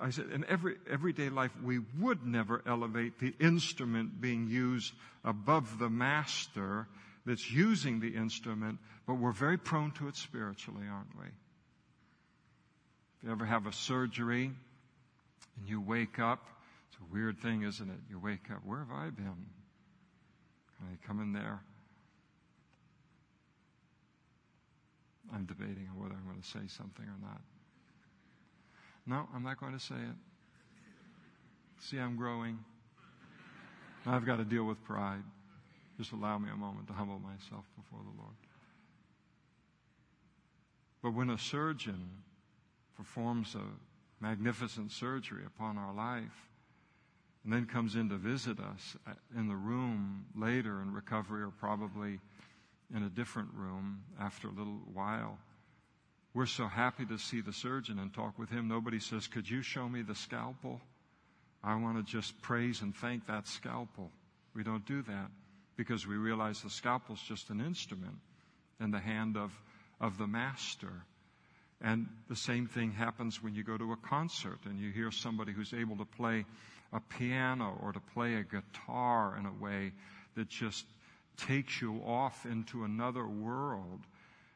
[0.00, 4.92] I said, in every, everyday life, we would never elevate the instrument being used
[5.24, 6.86] above the master
[7.26, 11.26] that's using the instrument, but we're very prone to it spiritually, aren't we?
[11.26, 16.46] If you ever have a surgery and you wake up,
[16.88, 17.98] it's a weird thing, isn't it?
[18.08, 19.46] You wake up, where have I been?
[20.78, 21.60] Can I come in there?
[25.34, 27.40] I'm debating on whether I'm going to say something or not.
[29.06, 30.16] No, I'm not going to say it.
[31.80, 32.58] See, I'm growing.
[34.06, 35.22] I've got to deal with pride.
[35.96, 38.34] Just allow me a moment to humble myself before the Lord.
[41.02, 42.10] But when a surgeon
[42.96, 43.62] performs a
[44.22, 46.48] magnificent surgery upon our life
[47.44, 48.96] and then comes in to visit us
[49.36, 52.18] in the room later in recovery or probably
[52.94, 55.38] in a different room after a little while,
[56.34, 58.68] we're so happy to see the surgeon and talk with him.
[58.68, 60.80] Nobody says, Could you show me the scalpel?
[61.64, 64.10] I want to just praise and thank that scalpel.
[64.54, 65.30] We don't do that
[65.76, 68.16] because we realize the scalpel is just an instrument
[68.80, 69.52] in the hand of,
[70.00, 70.92] of the master.
[71.80, 75.52] And the same thing happens when you go to a concert and you hear somebody
[75.52, 76.44] who's able to play
[76.92, 79.92] a piano or to play a guitar in a way
[80.36, 80.86] that just
[81.36, 84.00] takes you off into another world.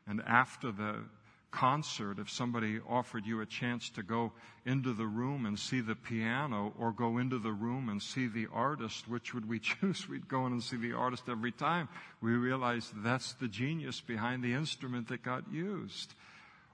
[0.07, 1.05] And after the
[1.51, 4.33] concert, if somebody offered you a chance to go
[4.65, 8.47] into the room and see the piano or go into the room and see the
[8.53, 10.09] artist, which would we choose?
[10.09, 11.89] We'd go in and see the artist every time.
[12.21, 16.15] We realized that's the genius behind the instrument that got used.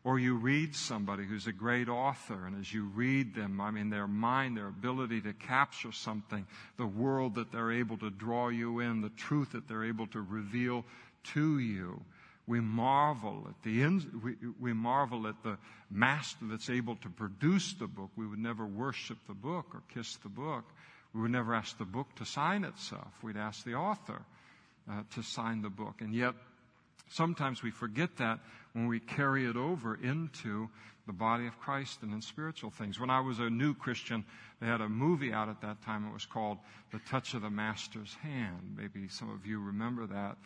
[0.04, 3.90] Or you read somebody who's a great author, and as you read them, I mean,
[3.90, 8.78] their mind, their ability to capture something, the world that they're able to draw you
[8.78, 10.84] in, the truth that they're able to reveal
[11.34, 12.00] to you
[12.46, 13.84] we marvel at the
[14.22, 15.58] we, we marvel at the
[15.90, 18.10] master that's able to produce the book.
[18.16, 20.64] We would never worship the book or kiss the book.
[21.12, 23.12] We would never ask the book to sign itself.
[23.22, 24.22] We'd ask the author
[24.90, 26.00] uh, to sign the book.
[26.00, 26.34] And yet,
[27.10, 28.38] sometimes we forget that
[28.74, 30.68] when we carry it over into
[31.06, 32.98] the body of Christ and in spiritual things.
[32.98, 34.24] When I was a new Christian,
[34.60, 36.06] they had a movie out at that time.
[36.06, 36.58] It was called
[36.92, 38.76] The Touch of the Master's Hand.
[38.76, 40.36] Maybe some of you remember that.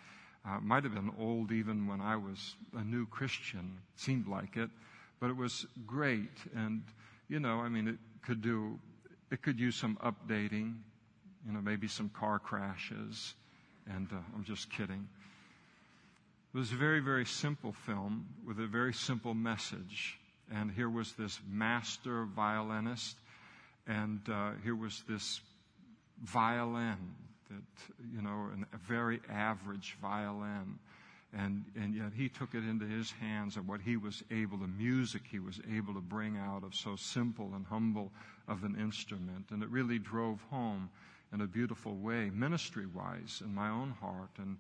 [0.45, 4.71] Uh, might have been old even when I was a new Christian, seemed like it,
[5.21, 6.31] but it was great.
[6.57, 6.83] And,
[7.29, 8.79] you know, I mean, it could do,
[9.31, 10.77] it could use some updating,
[11.47, 13.35] you know, maybe some car crashes.
[13.87, 15.09] And uh, I'm just kidding.
[16.55, 20.19] It was a very, very simple film with a very simple message.
[20.53, 23.17] And here was this master violinist,
[23.87, 25.41] and uh, here was this
[26.25, 27.15] violin
[27.51, 30.79] that, you know, an, a very average violin.
[31.33, 34.67] And, and yet he took it into his hands and what he was able, the
[34.67, 38.11] music he was able to bring out of so simple and humble
[38.49, 39.47] of an instrument.
[39.51, 40.91] And it really drove home
[41.33, 44.57] in a beautiful way, ministry wise, in my own heart and,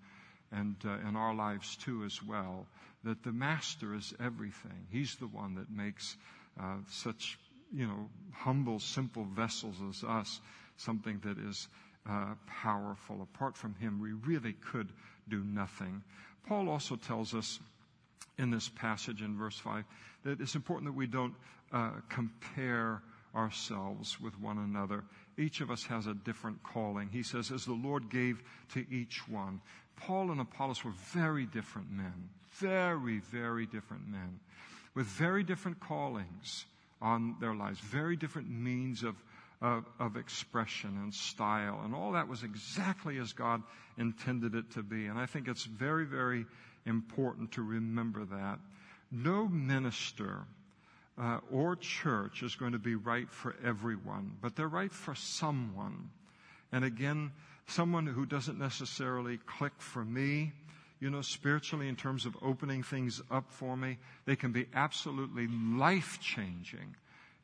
[0.53, 2.67] and uh, in our lives too as well,
[3.03, 4.87] that the master is everything.
[4.91, 6.17] He's the one that makes
[6.61, 7.39] uh, such,
[7.73, 10.41] you know, humble, simple vessels as us
[10.77, 11.69] something that is
[12.09, 13.23] uh, powerful.
[13.23, 14.89] Apart from him, we really could
[15.29, 16.03] do nothing.
[16.47, 17.61] Paul also tells us
[18.39, 19.85] in this passage in verse 5
[20.25, 21.35] that it's important that we don't
[21.73, 23.03] uh, compare
[23.35, 25.05] ourselves with one another.
[25.39, 27.09] Each of us has a different calling.
[27.13, 28.43] He says, as the Lord gave
[28.75, 29.61] to each one.
[29.97, 34.41] Paul and Apollos were very different men, very, very different men,
[34.95, 36.65] with very different callings
[37.01, 39.15] on their lives, very different means of
[39.63, 41.81] of, of expression and style.
[41.85, 43.63] And all that was exactly as God
[43.99, 45.07] intended it to be.
[45.07, 46.47] And I think it's very, very
[46.87, 48.59] important to remember that.
[49.13, 50.45] No minister
[51.21, 56.11] uh, or church is going to be right for everyone, but they're right for someone.
[56.73, 57.33] And again,
[57.67, 60.53] someone who doesn't necessarily click for me,
[61.01, 65.49] you know, spiritually in terms of opening things up for me, they can be absolutely
[65.49, 66.95] life changing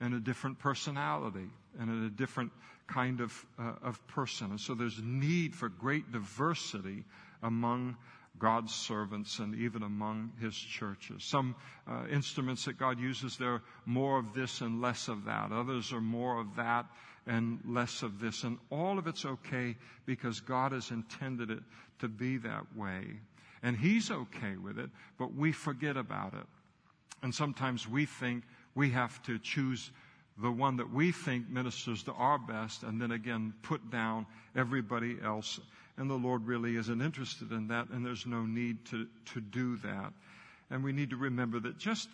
[0.01, 2.53] and a different personality and a different
[2.87, 4.51] kind of, uh, of person.
[4.51, 7.05] And so there's need for great diversity
[7.43, 7.97] among
[8.39, 11.25] God's servants and even among His churches.
[11.25, 11.57] Some
[11.89, 15.53] uh, instruments that God uses, there are more of this and less of that.
[15.53, 16.87] Others are more of that
[17.27, 18.45] and less of this.
[18.45, 21.63] And all of it's okay because God has intended it
[22.01, 23.05] to be that way.
[23.63, 26.47] And He's okay with it, but we forget about it.
[27.23, 28.45] And sometimes we think
[28.77, 29.91] we have to choose
[30.39, 35.17] the one that we think ministers to our best and then again put down everybody
[35.25, 35.59] else.
[35.97, 39.79] And the Lord really isn't interested in that, and there's no need to, to do
[39.79, 40.13] that.
[40.71, 42.09] And we need to remember that just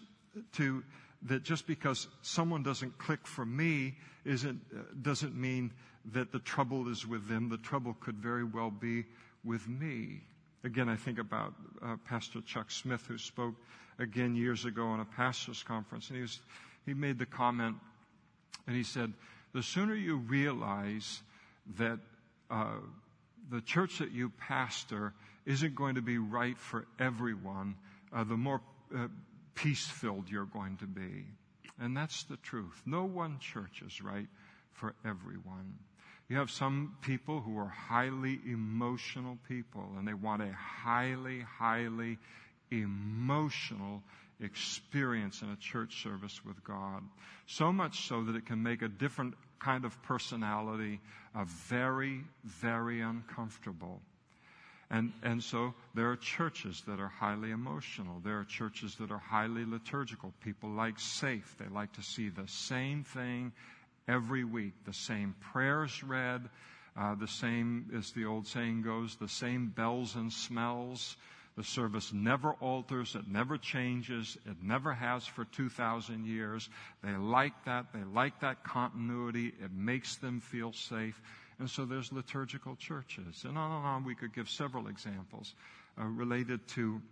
[0.54, 0.84] to
[1.24, 5.72] that just because someone doesn't click for me isn't doesn't mean
[6.12, 7.48] that the trouble is with them.
[7.48, 9.04] The trouble could very well be
[9.44, 10.22] with me.
[10.64, 11.54] Again, I think about
[11.84, 13.54] uh, Pastor Chuck Smith, who spoke
[13.98, 16.40] again years ago on a pastors' conference, and he was
[16.86, 17.76] he made the comment,
[18.66, 19.12] and he said,
[19.52, 21.20] "The sooner you realize
[21.78, 21.98] that
[22.48, 22.76] uh,
[23.50, 25.12] the church that you pastor
[25.46, 27.74] isn't going to be right for everyone,
[28.12, 28.60] uh, the more
[28.94, 29.08] uh,
[29.56, 31.26] peace-filled you're going to be."
[31.80, 32.82] And that's the truth.
[32.86, 34.28] No one church is right
[34.72, 35.74] for everyone.
[36.32, 42.16] You have some people who are highly emotional people and they want a highly, highly
[42.70, 44.02] emotional
[44.40, 47.02] experience in a church service with God.
[47.46, 51.00] So much so that it can make a different kind of personality
[51.34, 54.00] uh, very, very uncomfortable.
[54.90, 58.22] And, and so there are churches that are highly emotional.
[58.24, 60.32] There are churches that are highly liturgical.
[60.42, 61.56] People like safe.
[61.58, 63.52] They like to see the same thing
[64.12, 66.48] every week, the same prayers read,
[66.96, 71.16] uh, the same, as the old saying goes, the same bells and smells.
[71.56, 76.68] The service never alters, it never changes, it never has for 2,000 years.
[77.02, 81.20] They like that, they like that continuity, it makes them feel safe.
[81.58, 83.44] And so there's liturgical churches.
[83.44, 85.54] And on and on, we could give several examples
[86.00, 87.02] uh, related to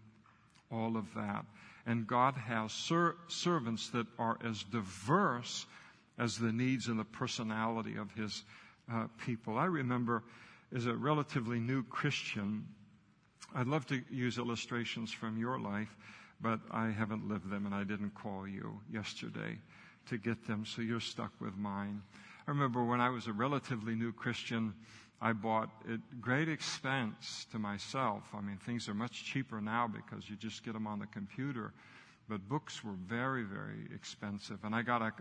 [0.73, 1.45] all of that.
[1.87, 5.67] And God has ser- servants that are as diverse
[6.21, 8.45] as the needs and the personality of His
[8.93, 9.57] uh, people.
[9.59, 10.23] I remember
[10.75, 12.67] as a relatively new Christian,
[13.55, 15.97] I'd love to use illustrations from your life,
[16.41, 19.59] but I haven't lived them and I didn't call you yesterday
[20.07, 22.03] to get them, so you're stuck with mine.
[22.47, 24.75] I remember when I was a relatively new Christian,
[25.23, 28.23] I bought at great expense to myself.
[28.35, 31.73] I mean, things are much cheaper now because you just get them on the computer.
[32.29, 34.59] But books were very, very expensive.
[34.65, 35.13] And I got a,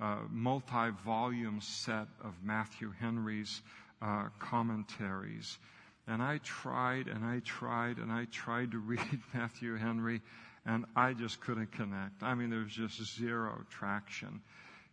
[0.00, 3.62] a multi volume set of Matthew Henry's
[4.02, 5.58] uh, commentaries.
[6.06, 10.20] And I tried and I tried and I tried to read Matthew Henry,
[10.66, 12.22] and I just couldn't connect.
[12.22, 14.40] I mean, there was just zero traction.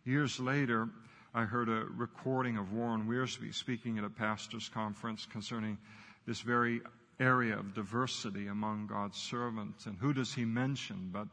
[0.04, 0.88] Years later,
[1.34, 5.78] I heard a recording of Warren Wiersbe speaking at a pastor's conference concerning
[6.26, 6.80] this very
[7.20, 9.86] area of diversity among God's servants.
[9.86, 11.28] And who does he mention but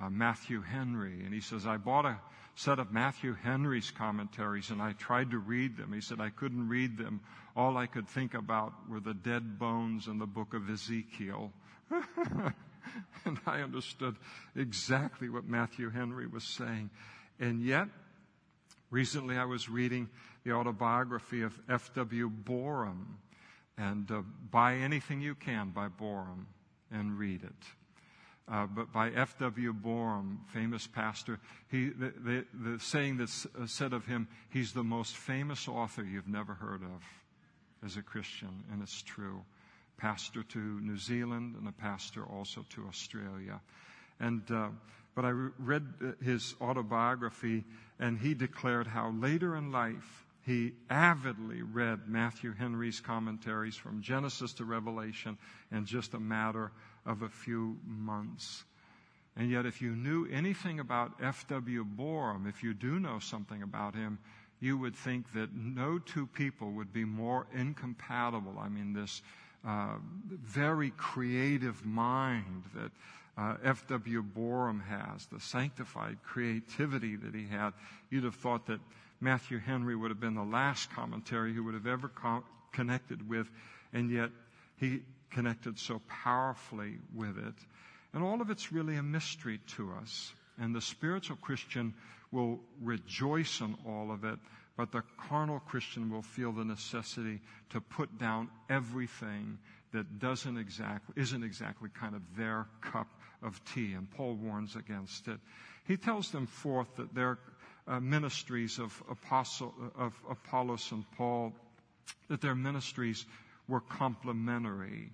[0.00, 1.22] uh, Matthew Henry?
[1.24, 2.18] And he says, I bought a
[2.54, 5.92] set of Matthew Henry's commentaries and I tried to read them.
[5.92, 7.20] He said, I couldn't read them.
[7.56, 11.52] All I could think about were the dead bones in the book of Ezekiel.
[13.24, 14.16] and I understood
[14.56, 16.90] exactly what Matthew Henry was saying.
[17.38, 17.88] And yet,
[18.92, 20.10] Recently, I was reading
[20.44, 22.28] the autobiography of F.W.
[22.28, 23.16] Boreham,
[23.78, 26.46] and uh, buy anything you can by Boreham
[26.90, 27.81] and read it.
[28.50, 29.72] Uh, but by F.W.
[29.72, 31.38] Boreham, famous pastor,
[31.70, 36.02] he, the, the, the saying that's uh, said of him, he's the most famous author
[36.02, 37.02] you've never heard of
[37.84, 39.42] as a Christian, and it's true.
[39.96, 43.60] Pastor to New Zealand and a pastor also to Australia.
[44.18, 44.68] And uh,
[45.14, 47.64] but I read uh, his autobiography,
[48.00, 54.52] and he declared how later in life he avidly read Matthew Henry's commentaries from Genesis
[54.54, 55.38] to Revelation
[55.70, 56.72] in just a matter
[57.06, 58.64] of a few months.
[59.36, 61.84] And yet, if you knew anything about F.W.
[61.84, 64.18] Boreham, if you do know something about him,
[64.60, 68.58] you would think that no two people would be more incompatible.
[68.60, 69.22] I mean, this
[69.66, 69.94] uh,
[70.30, 72.92] very creative mind that
[73.38, 74.22] uh, F.W.
[74.22, 77.72] Boreham has, the sanctified creativity that he had,
[78.10, 78.80] you'd have thought that
[79.20, 83.48] Matthew Henry would have been the last commentary he would have ever co- connected with,
[83.92, 84.30] and yet
[84.76, 85.00] he
[85.32, 87.54] connected so powerfully with it.
[88.14, 90.32] And all of it's really a mystery to us.
[90.58, 91.94] And the spiritual Christian
[92.30, 94.38] will rejoice in all of it,
[94.76, 99.58] but the carnal Christian will feel the necessity to put down everything
[99.92, 103.08] that doesn't exactly, isn't exactly kind of their cup
[103.42, 105.38] of tea, and Paul warns against it.
[105.84, 107.38] He tells them forth that their
[107.86, 111.52] uh, ministries of, Apostle, of Apollos and Paul,
[112.28, 113.26] that their ministries
[113.68, 115.10] were complementary.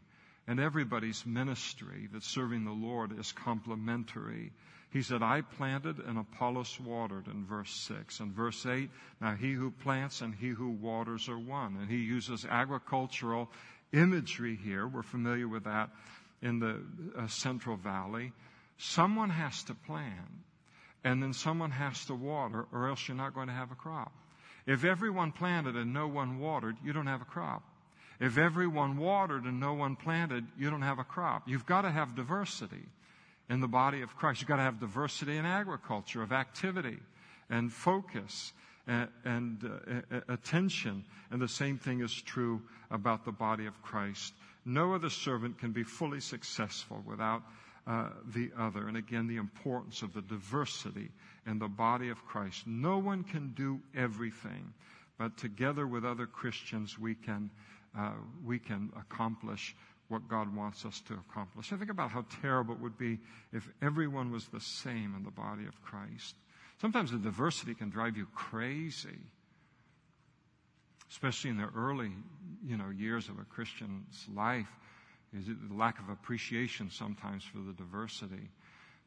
[0.49, 4.51] And everybody's ministry that's serving the Lord is complementary.
[4.91, 8.21] He said, I planted and Apollos watered in verse 6.
[8.21, 8.89] And verse 8,
[9.21, 11.77] now he who plants and he who waters are one.
[11.77, 13.51] And he uses agricultural
[13.93, 14.89] imagery here.
[14.89, 15.91] We're familiar with that
[16.41, 16.81] in the
[17.15, 18.33] uh, Central Valley.
[18.79, 20.31] Someone has to plant,
[21.05, 24.13] and then someone has to water, or else you're not going to have a crop.
[24.67, 27.63] If everyone planted and no one watered, you don't have a crop.
[28.21, 31.49] If everyone watered and no one planted, you don't have a crop.
[31.49, 32.87] You've got to have diversity
[33.49, 34.41] in the body of Christ.
[34.41, 36.99] You've got to have diversity in agriculture, of activity
[37.49, 38.53] and focus
[38.87, 39.71] and, and
[40.11, 41.05] uh, attention.
[41.31, 44.35] And the same thing is true about the body of Christ.
[44.65, 47.43] No other servant can be fully successful without
[47.87, 48.87] uh, the other.
[48.87, 51.11] And again, the importance of the diversity
[51.47, 52.67] in the body of Christ.
[52.67, 54.75] No one can do everything,
[55.19, 57.51] but together with other Christians, we can,
[57.97, 58.13] uh,
[58.45, 59.77] we can accomplish
[60.09, 61.73] what God wants us to accomplish.
[61.73, 63.19] I think about how terrible it would be
[63.53, 66.35] if everyone was the same in the body of Christ.
[66.81, 69.21] Sometimes the diversity can drive you crazy.
[71.11, 72.11] especially in the early,
[72.67, 74.69] you know, years of a Christian's life,
[75.37, 78.49] is the lack of appreciation sometimes for the diversity.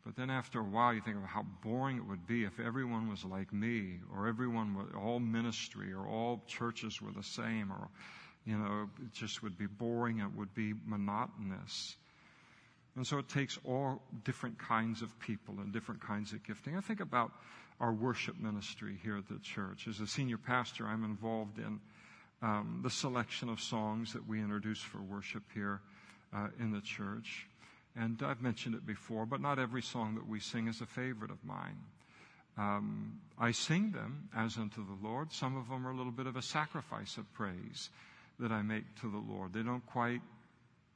[0.05, 3.09] But then after a while, you think of how boring it would be if everyone
[3.09, 7.87] was like me, or everyone, all ministry, or all churches were the same, or,
[8.45, 11.95] you know, it just would be boring, it would be monotonous.
[12.95, 16.75] And so it takes all different kinds of people and different kinds of gifting.
[16.75, 17.31] I think about
[17.79, 19.87] our worship ministry here at the church.
[19.87, 21.79] As a senior pastor, I'm involved in
[22.41, 25.79] um, the selection of songs that we introduce for worship here
[26.35, 27.47] uh, in the church.
[27.95, 31.31] And I've mentioned it before, but not every song that we sing is a favorite
[31.31, 31.77] of mine.
[32.57, 35.31] Um, I sing them as unto the Lord.
[35.31, 37.89] Some of them are a little bit of a sacrifice of praise
[38.41, 39.53] that I make to the Lord.
[39.53, 40.21] They don't quite,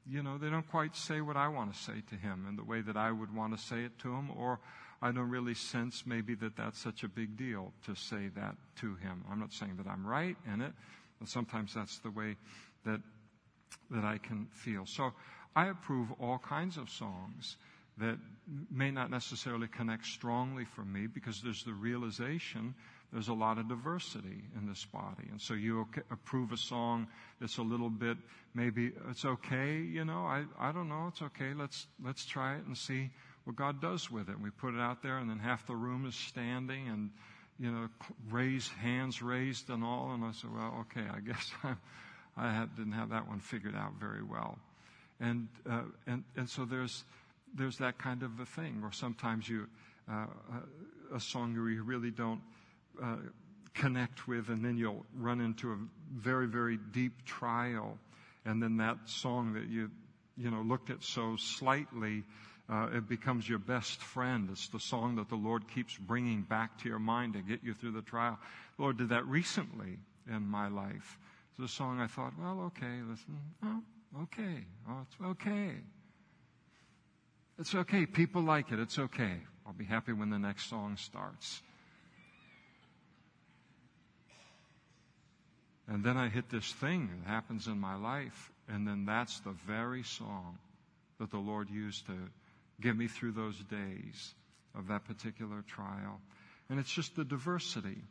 [0.08, 2.64] you know, they don't quite say what I want to say to Him in the
[2.64, 4.60] way that I would want to say it to Him, or
[5.02, 8.96] I don't really sense maybe that that's such a big deal to say that to
[8.96, 9.24] Him.
[9.32, 10.74] I'm not saying that I'm right in it,
[11.20, 12.36] but sometimes that's the way
[12.86, 13.02] that
[13.92, 14.86] that I can feel.
[14.86, 15.14] So
[15.56, 17.58] I approve all kinds of songs
[17.98, 18.18] that
[18.72, 22.76] may not necessarily connect strongly for me because there's the realization
[23.16, 25.24] there's a lot of diversity in this body.
[25.32, 27.08] And so you approve a song
[27.40, 28.18] that's a little bit,
[28.54, 32.66] maybe it's okay, you know, I, I don't know, it's okay, let's, let's try it
[32.66, 33.10] and see
[33.46, 34.34] what God does with it.
[34.34, 37.10] And we put it out there and then half the room is standing and,
[37.58, 37.88] you know,
[38.30, 40.12] raised, hands raised and all.
[40.14, 41.78] And I said, well, okay, I guess I'm,
[42.36, 44.60] I had, didn't have that one figured out very well.
[45.22, 47.06] And, uh, and, and so there's,
[47.54, 49.68] there's that kind of a thing, or sometimes you,
[50.12, 50.26] uh,
[51.14, 52.42] a song where you really don't
[53.02, 53.16] uh,
[53.74, 55.78] connect with, and then you'll run into a
[56.14, 57.98] very, very deep trial,
[58.46, 59.92] and then that song that you,
[60.38, 62.24] you know, looked at so slightly,
[62.70, 64.50] uh, it becomes your best friend.
[64.52, 67.74] It's the song that the Lord keeps bringing back to your mind to get you
[67.74, 68.40] through the trial.
[68.78, 71.18] The Lord did that recently in my life.
[71.52, 73.82] It's a song I thought, well, okay, listen, oh,
[74.24, 75.72] okay, oh, it's okay.
[77.58, 78.06] It's okay.
[78.06, 78.80] People like it.
[78.80, 79.40] It's okay.
[79.66, 81.62] I'll be happy when the next song starts.
[85.88, 89.56] And then I hit this thing that happens in my life, and then that's the
[89.68, 90.58] very song
[91.20, 92.18] that the Lord used to
[92.82, 94.34] get me through those days
[94.76, 96.20] of that particular trial.
[96.70, 98.02] And it's just the diversity.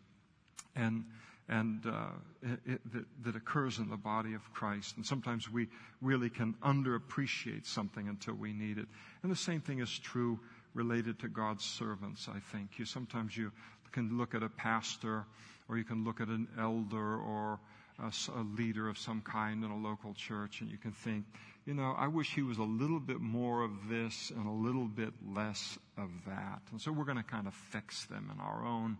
[0.77, 1.05] And
[1.47, 2.07] and uh,
[2.43, 4.97] it, it, that, that, occurs in the body of Christ.
[4.97, 5.68] And sometimes we
[6.01, 8.87] really can underappreciate something until we need it.
[9.22, 10.41] And the same thing is true
[10.72, 12.79] related to God's servants, I think.
[12.79, 13.53] You sometimes you
[13.95, 15.25] can look at a pastor
[15.69, 17.61] or you can look at an elder or
[18.03, 21.25] a, a leader of some kind in a local church and you can think,
[21.65, 24.87] you know, I wish he was a little bit more of this and a little
[24.87, 26.61] bit less of that.
[26.73, 28.99] And so we're going to kind of fix them in our own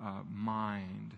[0.00, 1.12] uh, mind.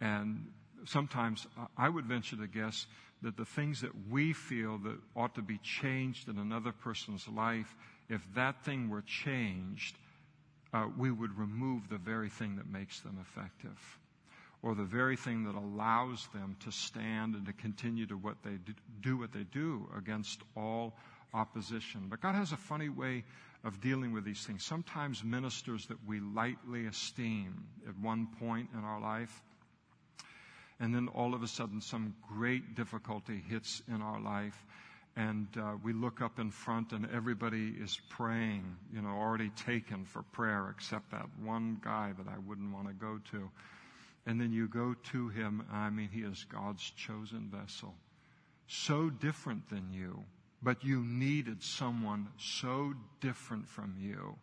[0.00, 0.46] And
[0.86, 1.46] sometimes
[1.76, 2.86] I would venture to guess
[3.22, 7.76] that the things that we feel that ought to be changed in another person's life,
[8.08, 9.96] if that thing were changed,
[10.74, 13.98] uh, we would remove the very thing that makes them effective
[14.62, 18.56] or the very thing that allows them to stand and to continue to what they
[18.64, 20.94] do, do what they do against all
[21.32, 22.06] opposition.
[22.08, 23.24] But God has a funny way
[23.62, 24.64] of dealing with these things.
[24.64, 29.42] Sometimes ministers that we lightly esteem at one point in our life
[30.80, 34.64] and then all of a sudden some great difficulty hits in our life
[35.16, 40.04] and uh, we look up in front and everybody is praying, you know, already taken
[40.04, 43.50] for prayer except that one guy that I wouldn't want to go to.
[44.26, 47.94] And then you go to him, I mean, he is God's chosen vessel.
[48.66, 50.24] So different than you,
[50.62, 54.36] but you needed someone so different from you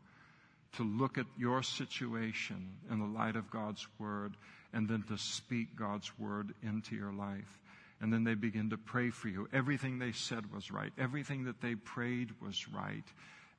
[0.78, 4.38] to look at your situation in the light of God's Word
[4.72, 7.60] and then to speak God's Word into your life.
[8.02, 9.48] And then they begin to pray for you.
[9.54, 10.92] Everything they said was right.
[10.98, 13.04] Everything that they prayed was right.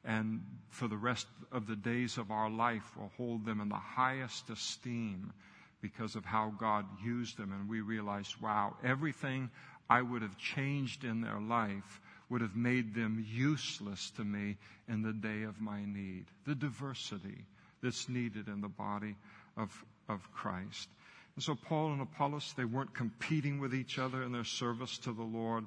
[0.05, 3.77] And for the rest of the days of our life, we'll hold them in the
[3.77, 5.33] highest esteem
[5.81, 7.53] because of how God used them.
[7.53, 9.49] And we realize, wow, everything
[9.89, 14.57] I would have changed in their life would have made them useless to me
[14.89, 16.25] in the day of my need.
[16.47, 17.45] The diversity
[17.83, 19.17] that's needed in the body
[19.57, 20.89] of, of Christ.
[21.35, 25.13] And so Paul and Apollos, they weren't competing with each other in their service to
[25.13, 25.65] the Lord.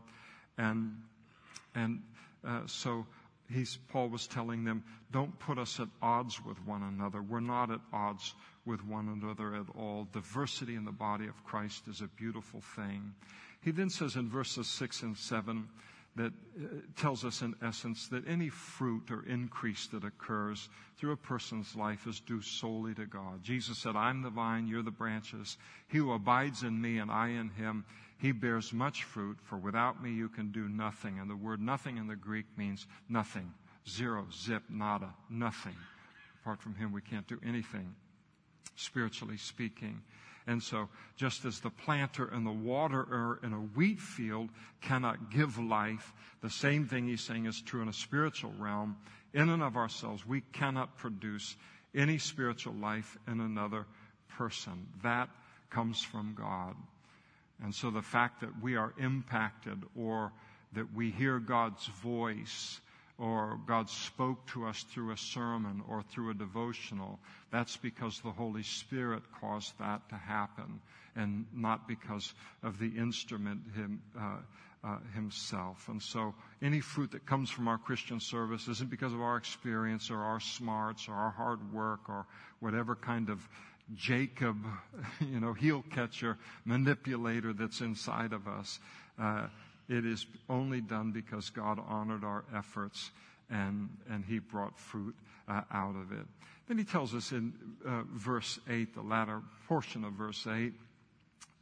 [0.58, 0.96] And,
[1.74, 2.02] and
[2.46, 3.06] uh, so
[3.52, 7.22] he's, Paul was telling them, don't put us at odds with one another.
[7.22, 8.34] We're not at odds
[8.66, 10.08] with one another at all.
[10.12, 13.14] Diversity in the body of Christ is a beautiful thing.
[13.62, 15.68] He then says in verses 6 and 7,
[16.16, 21.18] that uh, tells us, in essence, that any fruit or increase that occurs through a
[21.18, 23.44] person's life is due solely to God.
[23.44, 25.58] Jesus said, I'm the vine, you're the branches.
[25.90, 27.84] He who abides in me and I in him,
[28.18, 31.20] he bears much fruit, for without me you can do nothing.
[31.20, 33.54] And the word nothing in the Greek means nothing.
[33.88, 35.76] Zero, zip, nada, nothing.
[36.42, 37.94] Apart from him, we can't do anything,
[38.76, 40.02] spiritually speaking.
[40.48, 44.50] And so, just as the planter and the waterer in a wheat field
[44.82, 48.98] cannot give life, the same thing he's saying is true in a spiritual realm.
[49.34, 51.56] In and of ourselves, we cannot produce
[51.96, 53.88] any spiritual life in another
[54.38, 54.88] person.
[55.02, 55.30] That
[55.70, 56.76] comes from God.
[57.64, 60.32] And so the fact that we are impacted or
[60.74, 62.80] that we hear God's voice
[63.18, 67.20] or God spoke to us through a sermon or through a devotional,
[67.52, 70.82] that's because the Holy Spirit caused that to happen
[71.16, 74.38] and not because of the instrument him, uh,
[74.84, 75.88] uh, himself.
[75.88, 80.12] And so any fruit that comes from our Christian service isn't because of our experience
[80.12, 82.26] or our smarts or our hard work or
[82.60, 83.48] whatever kind of
[83.96, 84.58] Jacob,
[85.20, 88.80] you know, heel catcher, manipulator that's inside of us.
[89.20, 89.48] Uh,
[89.88, 93.12] it is only done because God honored our efforts
[93.50, 95.16] and, and He brought fruit
[95.48, 96.26] uh, out of it.
[96.68, 97.54] Then He tells us in
[97.86, 100.74] uh, verse 8, the latter portion of verse 8,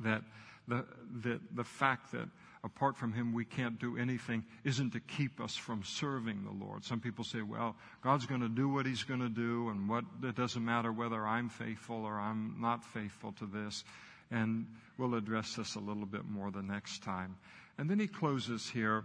[0.02, 0.24] that
[0.68, 0.86] the,
[1.22, 2.30] the, the fact that
[2.64, 6.86] apart from Him we can't do anything isn't to keep us from serving the Lord.
[6.86, 10.06] Some people say, well, God's going to do what He's going to do, and what,
[10.24, 13.84] it doesn't matter whether I'm faithful or I'm not faithful to this.
[14.32, 14.66] And
[14.98, 17.36] we'll address this a little bit more the next time.
[17.78, 19.04] And then he closes here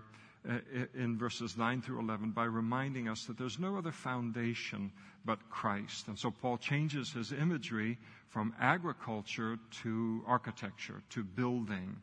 [0.48, 0.58] uh,
[0.94, 4.92] in verses 9 through 11 by reminding us that there's no other foundation
[5.24, 6.08] but Christ.
[6.08, 7.98] And so Paul changes his imagery
[8.28, 11.96] from agriculture to architecture, to building.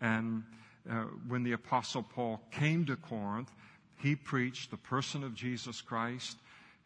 [0.00, 0.44] And
[0.88, 3.50] uh, when the Apostle Paul came to Corinth,
[3.96, 6.36] he preached the person of Jesus Christ,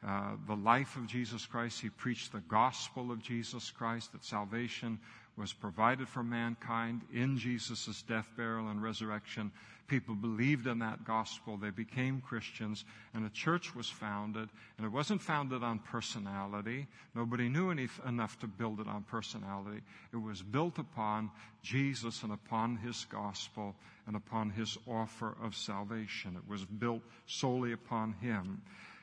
[0.07, 1.81] uh, the life of Jesus Christ.
[1.81, 4.99] He preached the gospel of Jesus Christ, that salvation
[5.37, 9.51] was provided for mankind in Jesus' death, burial, and resurrection.
[9.89, 11.57] People believed in that gospel.
[11.57, 14.49] They became Christians, and a church was founded.
[14.77, 16.87] And it wasn't founded on personality.
[17.15, 19.81] Nobody knew enough to build it on personality.
[20.13, 21.31] It was built upon
[21.63, 23.75] Jesus and upon his gospel
[24.07, 26.37] and upon his offer of salvation.
[26.37, 28.63] It was built solely upon him.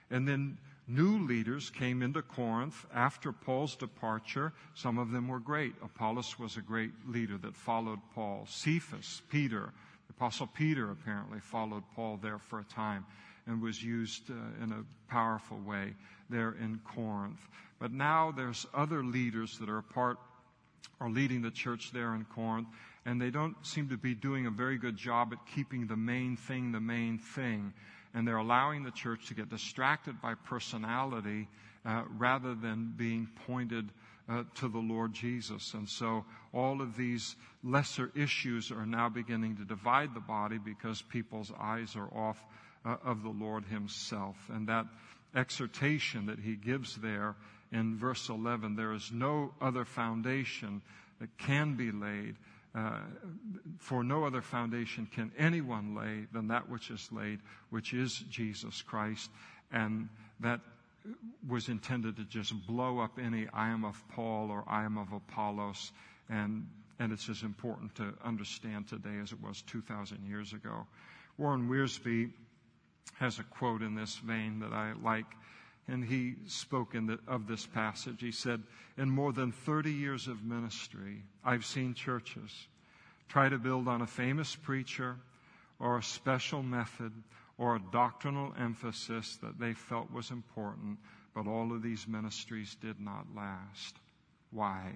[0.09, 0.57] And then
[0.91, 4.51] New leaders came into Corinth after Paul's departure.
[4.73, 5.75] Some of them were great.
[5.83, 8.47] Apollos was a great leader that followed Paul.
[8.49, 9.71] Cephas, Peter,
[10.07, 13.05] the Apostle Peter apparently followed Paul there for a time
[13.45, 15.93] and was used uh, in a powerful way
[16.27, 17.47] there in Corinth.
[17.77, 20.17] But now there's other leaders that are a part
[20.99, 22.67] are leading the church there in Corinth,
[23.05, 26.35] and they don't seem to be doing a very good job at keeping the main
[26.35, 27.73] thing the main thing
[28.13, 31.47] and they're allowing the church to get distracted by personality
[31.85, 33.89] uh, rather than being pointed
[34.29, 35.73] uh, to the Lord Jesus.
[35.73, 41.01] And so all of these lesser issues are now beginning to divide the body because
[41.01, 42.43] people's eyes are off
[42.85, 44.35] uh, of the Lord Himself.
[44.49, 44.85] And that
[45.35, 47.35] exhortation that He gives there
[47.71, 50.81] in verse 11 there is no other foundation
[51.19, 52.35] that can be laid
[52.79, 52.99] uh,
[53.77, 58.81] for no other foundation can anyone lay than that which is laid, which is Jesus
[58.81, 59.29] Christ.
[59.71, 60.09] And
[60.39, 60.61] that
[61.47, 65.11] was intended to just blow up any I am of Paul or I am of
[65.11, 65.91] Apollos.
[66.29, 66.67] And,
[66.99, 70.85] and it's as important to understand today as it was 2,000 years ago.
[71.37, 72.31] Warren Wiersbe
[73.17, 75.25] has a quote in this vein that I like
[75.89, 78.21] and he spoke the, of this passage.
[78.21, 78.61] He said,
[78.97, 82.67] In more than 30 years of ministry, I've seen churches
[83.27, 85.15] try to build on a famous preacher
[85.79, 87.11] or a special method
[87.57, 90.97] or a doctrinal emphasis that they felt was important,
[91.33, 93.97] but all of these ministries did not last.
[94.51, 94.93] Why?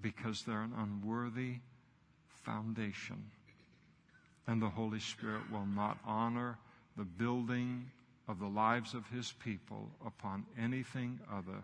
[0.00, 1.56] Because they're an unworthy
[2.44, 3.22] foundation.
[4.46, 6.58] And the Holy Spirit will not honor
[6.96, 7.90] the building
[8.28, 11.62] of the lives of his people upon anything other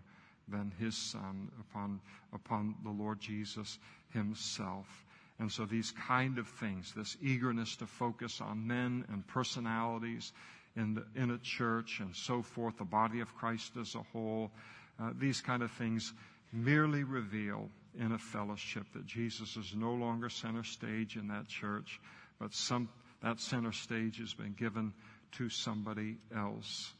[0.48, 2.00] than his son, upon,
[2.32, 3.78] upon the Lord Jesus
[4.12, 5.04] himself.
[5.38, 10.32] And so these kind of things, this eagerness to focus on men and personalities
[10.76, 14.50] in, the, in a church and so forth, the body of Christ as a whole,
[15.00, 16.12] uh, these kind of things
[16.52, 22.00] merely reveal in a fellowship that Jesus is no longer center stage in that church,
[22.40, 22.88] but some,
[23.22, 24.92] that center stage has been given
[25.33, 26.93] to somebody else.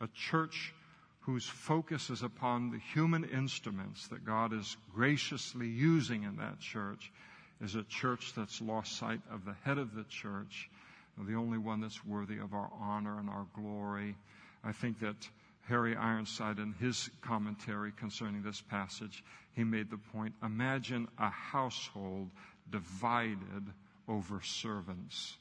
[0.00, 0.72] A church
[1.20, 7.12] whose focus is upon the human instruments that God is graciously using in that church
[7.60, 10.68] is a church that's lost sight of the head of the church,
[11.16, 14.16] the only one that's worthy of our honor and our glory.
[14.64, 15.28] I think that
[15.68, 19.22] Harry Ironside, in his commentary concerning this passage,
[19.54, 22.30] he made the point imagine a household
[22.70, 23.64] divided
[24.08, 25.36] over servants.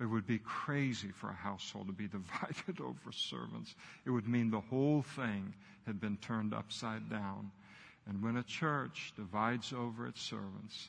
[0.00, 3.74] It would be crazy for a household to be divided over servants.
[4.06, 5.54] It would mean the whole thing
[5.86, 7.50] had been turned upside down.
[8.06, 10.88] And when a church divides over its servants,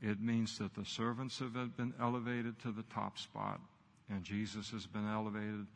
[0.00, 3.60] it means that the servants have been elevated to the top spot,
[4.08, 5.66] and Jesus has been elevated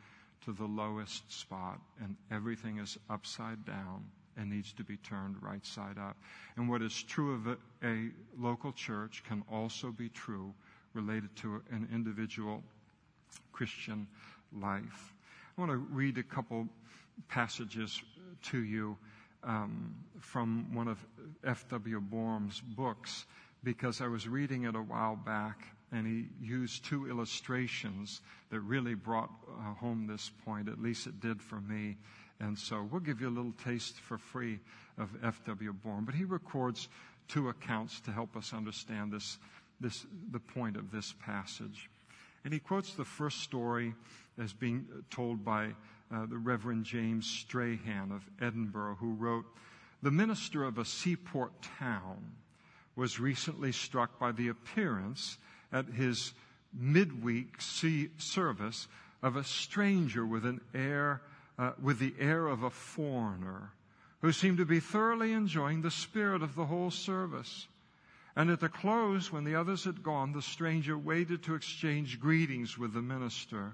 [0.45, 4.05] to the lowest spot, and everything is upside down
[4.37, 6.17] and needs to be turned right side up.
[6.57, 10.55] And what is true of a, a local church can also be true
[10.95, 12.63] related to an individual
[13.53, 14.07] Christian
[14.53, 15.15] life.
[15.57, 16.69] I want to read a couple
[17.29, 18.01] passages
[18.45, 18.97] to you
[19.45, 21.05] um, from one of
[21.45, 22.01] F.W.
[22.01, 23.27] Boreham's books
[23.65, 28.21] because I was reading it a while back and he used two illustrations
[28.51, 30.69] that really brought uh, home this point.
[30.69, 31.97] At least it did for me.
[32.41, 34.61] And so we'll give you a little taste for free
[34.99, 35.73] of F.W.
[35.73, 36.05] Boreham.
[36.05, 36.89] But he records
[37.27, 39.39] two accounts to help us understand this,
[39.81, 41.89] this, the point of this passage.
[42.45, 43.95] And he quotes the first story
[44.39, 45.71] as being told by
[46.13, 49.45] uh, the Reverend James Strahan of Edinburgh, who wrote,
[50.03, 52.33] The minister of a seaport town
[52.97, 55.39] was recently struck by the appearance
[55.73, 56.33] at his
[56.73, 58.89] midweek sea service
[59.23, 61.23] of a stranger with an air,
[61.59, 63.73] uh, with the air of a foreigner
[64.21, 67.69] who seemed to be thoroughly enjoying the spirit of the whole service.
[68.39, 72.79] And at the close, when the others had gone, the stranger waited to exchange greetings
[72.79, 73.73] with the minister,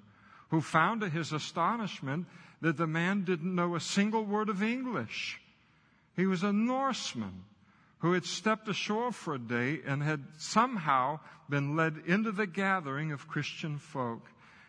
[0.49, 2.27] who found to his astonishment
[2.62, 5.39] that the man didn't know a single word of English.
[6.17, 7.45] He was a Norseman
[7.99, 13.12] who had stepped ashore for a day and had somehow been led into the gathering
[13.12, 14.27] of Christian folk.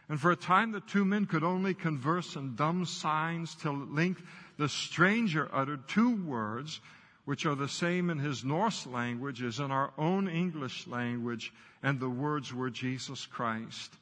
[0.09, 3.93] And for a time the two men could only converse in dumb signs till at
[3.93, 4.21] length
[4.57, 6.81] the stranger uttered two words
[7.25, 11.51] which are the same in his Norse language as in our own English language,
[11.83, 13.93] and the words were Jesus Christ.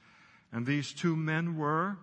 [0.52, 1.98] And these two men were,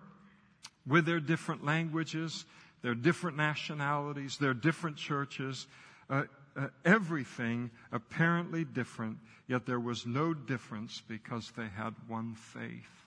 [0.85, 2.45] with their different languages,
[2.81, 5.67] their different nationalities, their different churches,
[6.09, 6.23] uh,
[6.55, 9.17] uh, everything apparently different,
[9.47, 13.05] yet there was no difference because they had one faith.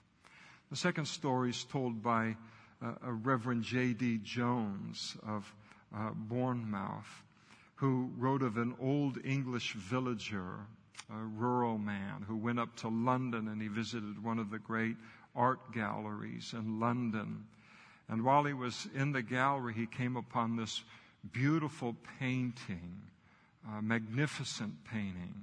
[0.71, 2.37] The second story is told by
[2.81, 4.19] uh, Reverend J.D.
[4.23, 5.53] Jones of
[5.95, 7.23] uh, Bournemouth,
[7.75, 10.59] who wrote of an old English villager,
[11.09, 14.95] a rural man, who went up to London and he visited one of the great
[15.35, 17.45] art galleries in London.
[18.07, 20.83] And while he was in the gallery, he came upon this
[21.31, 23.01] beautiful painting
[23.67, 25.33] uh, magnificent painting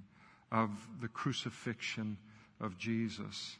[0.51, 0.71] of
[1.01, 2.17] the crucifixion
[2.61, 3.57] of Jesus.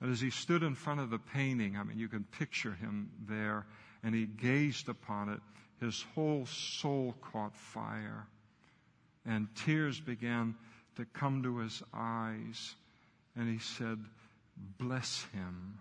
[0.00, 3.10] And as he stood in front of the painting, I mean, you can picture him
[3.28, 3.66] there,
[4.04, 5.40] and he gazed upon it,
[5.80, 8.26] his whole soul caught fire,
[9.24, 10.54] and tears began
[10.96, 12.74] to come to his eyes,
[13.36, 13.98] and he said,
[14.78, 15.78] Bless him.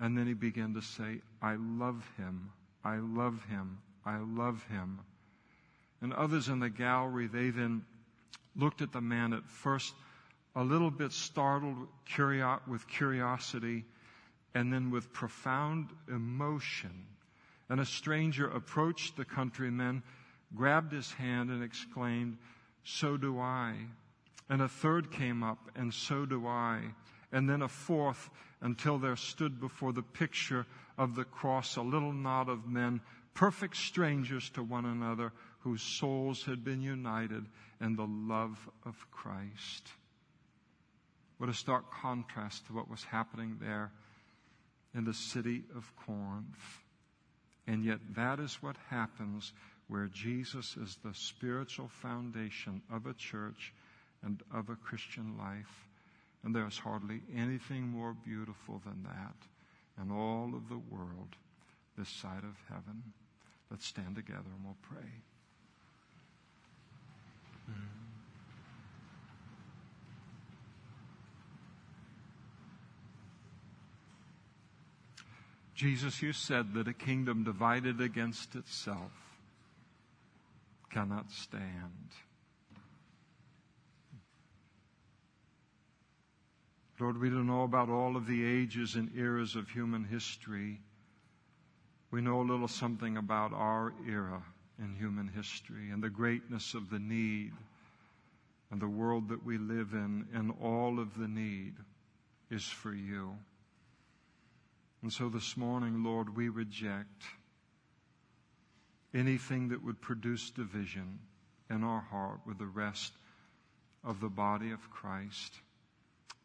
[0.00, 2.50] And then he began to say, I love him,
[2.84, 5.00] I love him, I love him
[6.02, 7.84] and others in the gallery, they then
[8.56, 9.94] looked at the man at first
[10.54, 11.76] a little bit startled
[12.66, 13.84] with curiosity
[14.54, 17.06] and then with profound emotion.
[17.72, 20.02] And a stranger approached the countryman,
[20.54, 22.36] grabbed his hand, and exclaimed,
[22.84, 23.72] So do I.
[24.50, 26.82] And a third came up, and so do I.
[27.32, 28.28] And then a fourth,
[28.60, 30.66] until there stood before the picture
[30.98, 33.00] of the cross a little knot of men,
[33.32, 37.46] perfect strangers to one another, whose souls had been united
[37.80, 39.88] in the love of Christ.
[41.38, 43.92] What a stark contrast to what was happening there
[44.94, 46.81] in the city of Corinth.
[47.72, 49.50] And yet, that is what happens
[49.88, 53.72] where Jesus is the spiritual foundation of a church
[54.22, 55.88] and of a Christian life.
[56.44, 61.34] And there's hardly anything more beautiful than that in all of the world
[61.96, 63.02] this side of heaven.
[63.70, 65.08] Let's stand together and we'll pray.
[67.70, 68.01] Mm-hmm.
[75.74, 79.12] Jesus, you said that a kingdom divided against itself
[80.90, 82.12] cannot stand.
[87.00, 90.80] Lord, we don't know about all of the ages and eras of human history.
[92.12, 94.42] We know a little something about our era
[94.78, 97.52] in human history and the greatness of the need
[98.70, 101.74] and the world that we live in and all of the need.
[102.50, 103.36] is for you.
[105.02, 107.24] And so this morning, Lord, we reject
[109.12, 111.18] anything that would produce division
[111.68, 113.12] in our heart with the rest
[114.04, 115.54] of the body of Christ.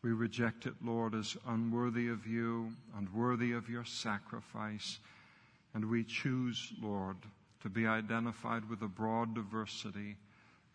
[0.01, 4.99] We reject it, Lord, as unworthy of you, unworthy of your sacrifice.
[5.73, 7.17] And we choose, Lord,
[7.61, 10.15] to be identified with the broad diversity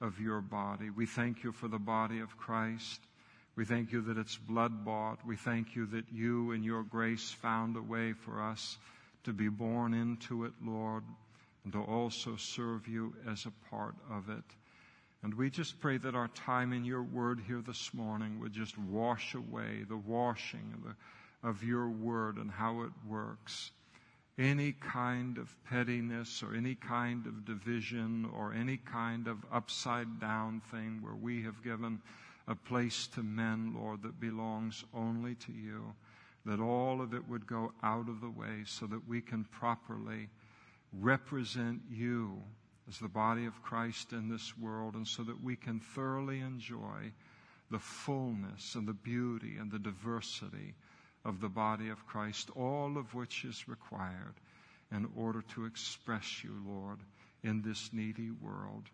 [0.01, 0.91] of your body.
[0.91, 3.01] We thank you for the body of Christ.
[3.55, 5.27] We thank you that it's blood bought.
[5.27, 8.79] We thank you that you, and your grace, found a way for us
[9.25, 11.05] to be born into it, Lord,
[11.65, 14.45] and to also serve you as a part of it.
[15.23, 18.77] And we just pray that our time in your word here this morning would just
[18.79, 23.71] wash away the washing of, the, of your word and how it works.
[24.39, 30.63] Any kind of pettiness or any kind of division or any kind of upside down
[30.71, 32.01] thing where we have given
[32.53, 35.95] a place to men, Lord, that belongs only to you,
[36.45, 40.29] that all of it would go out of the way so that we can properly
[40.93, 42.43] represent you
[42.89, 47.13] as the body of Christ in this world, and so that we can thoroughly enjoy
[47.71, 50.75] the fullness and the beauty and the diversity
[51.25, 54.35] of the body of Christ, all of which is required
[54.91, 56.99] in order to express you, Lord,
[57.43, 58.91] in this needy world.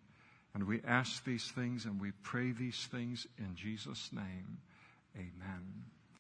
[0.59, 4.59] And we ask these things and we pray these things in Jesus' name.
[5.15, 5.85] Amen.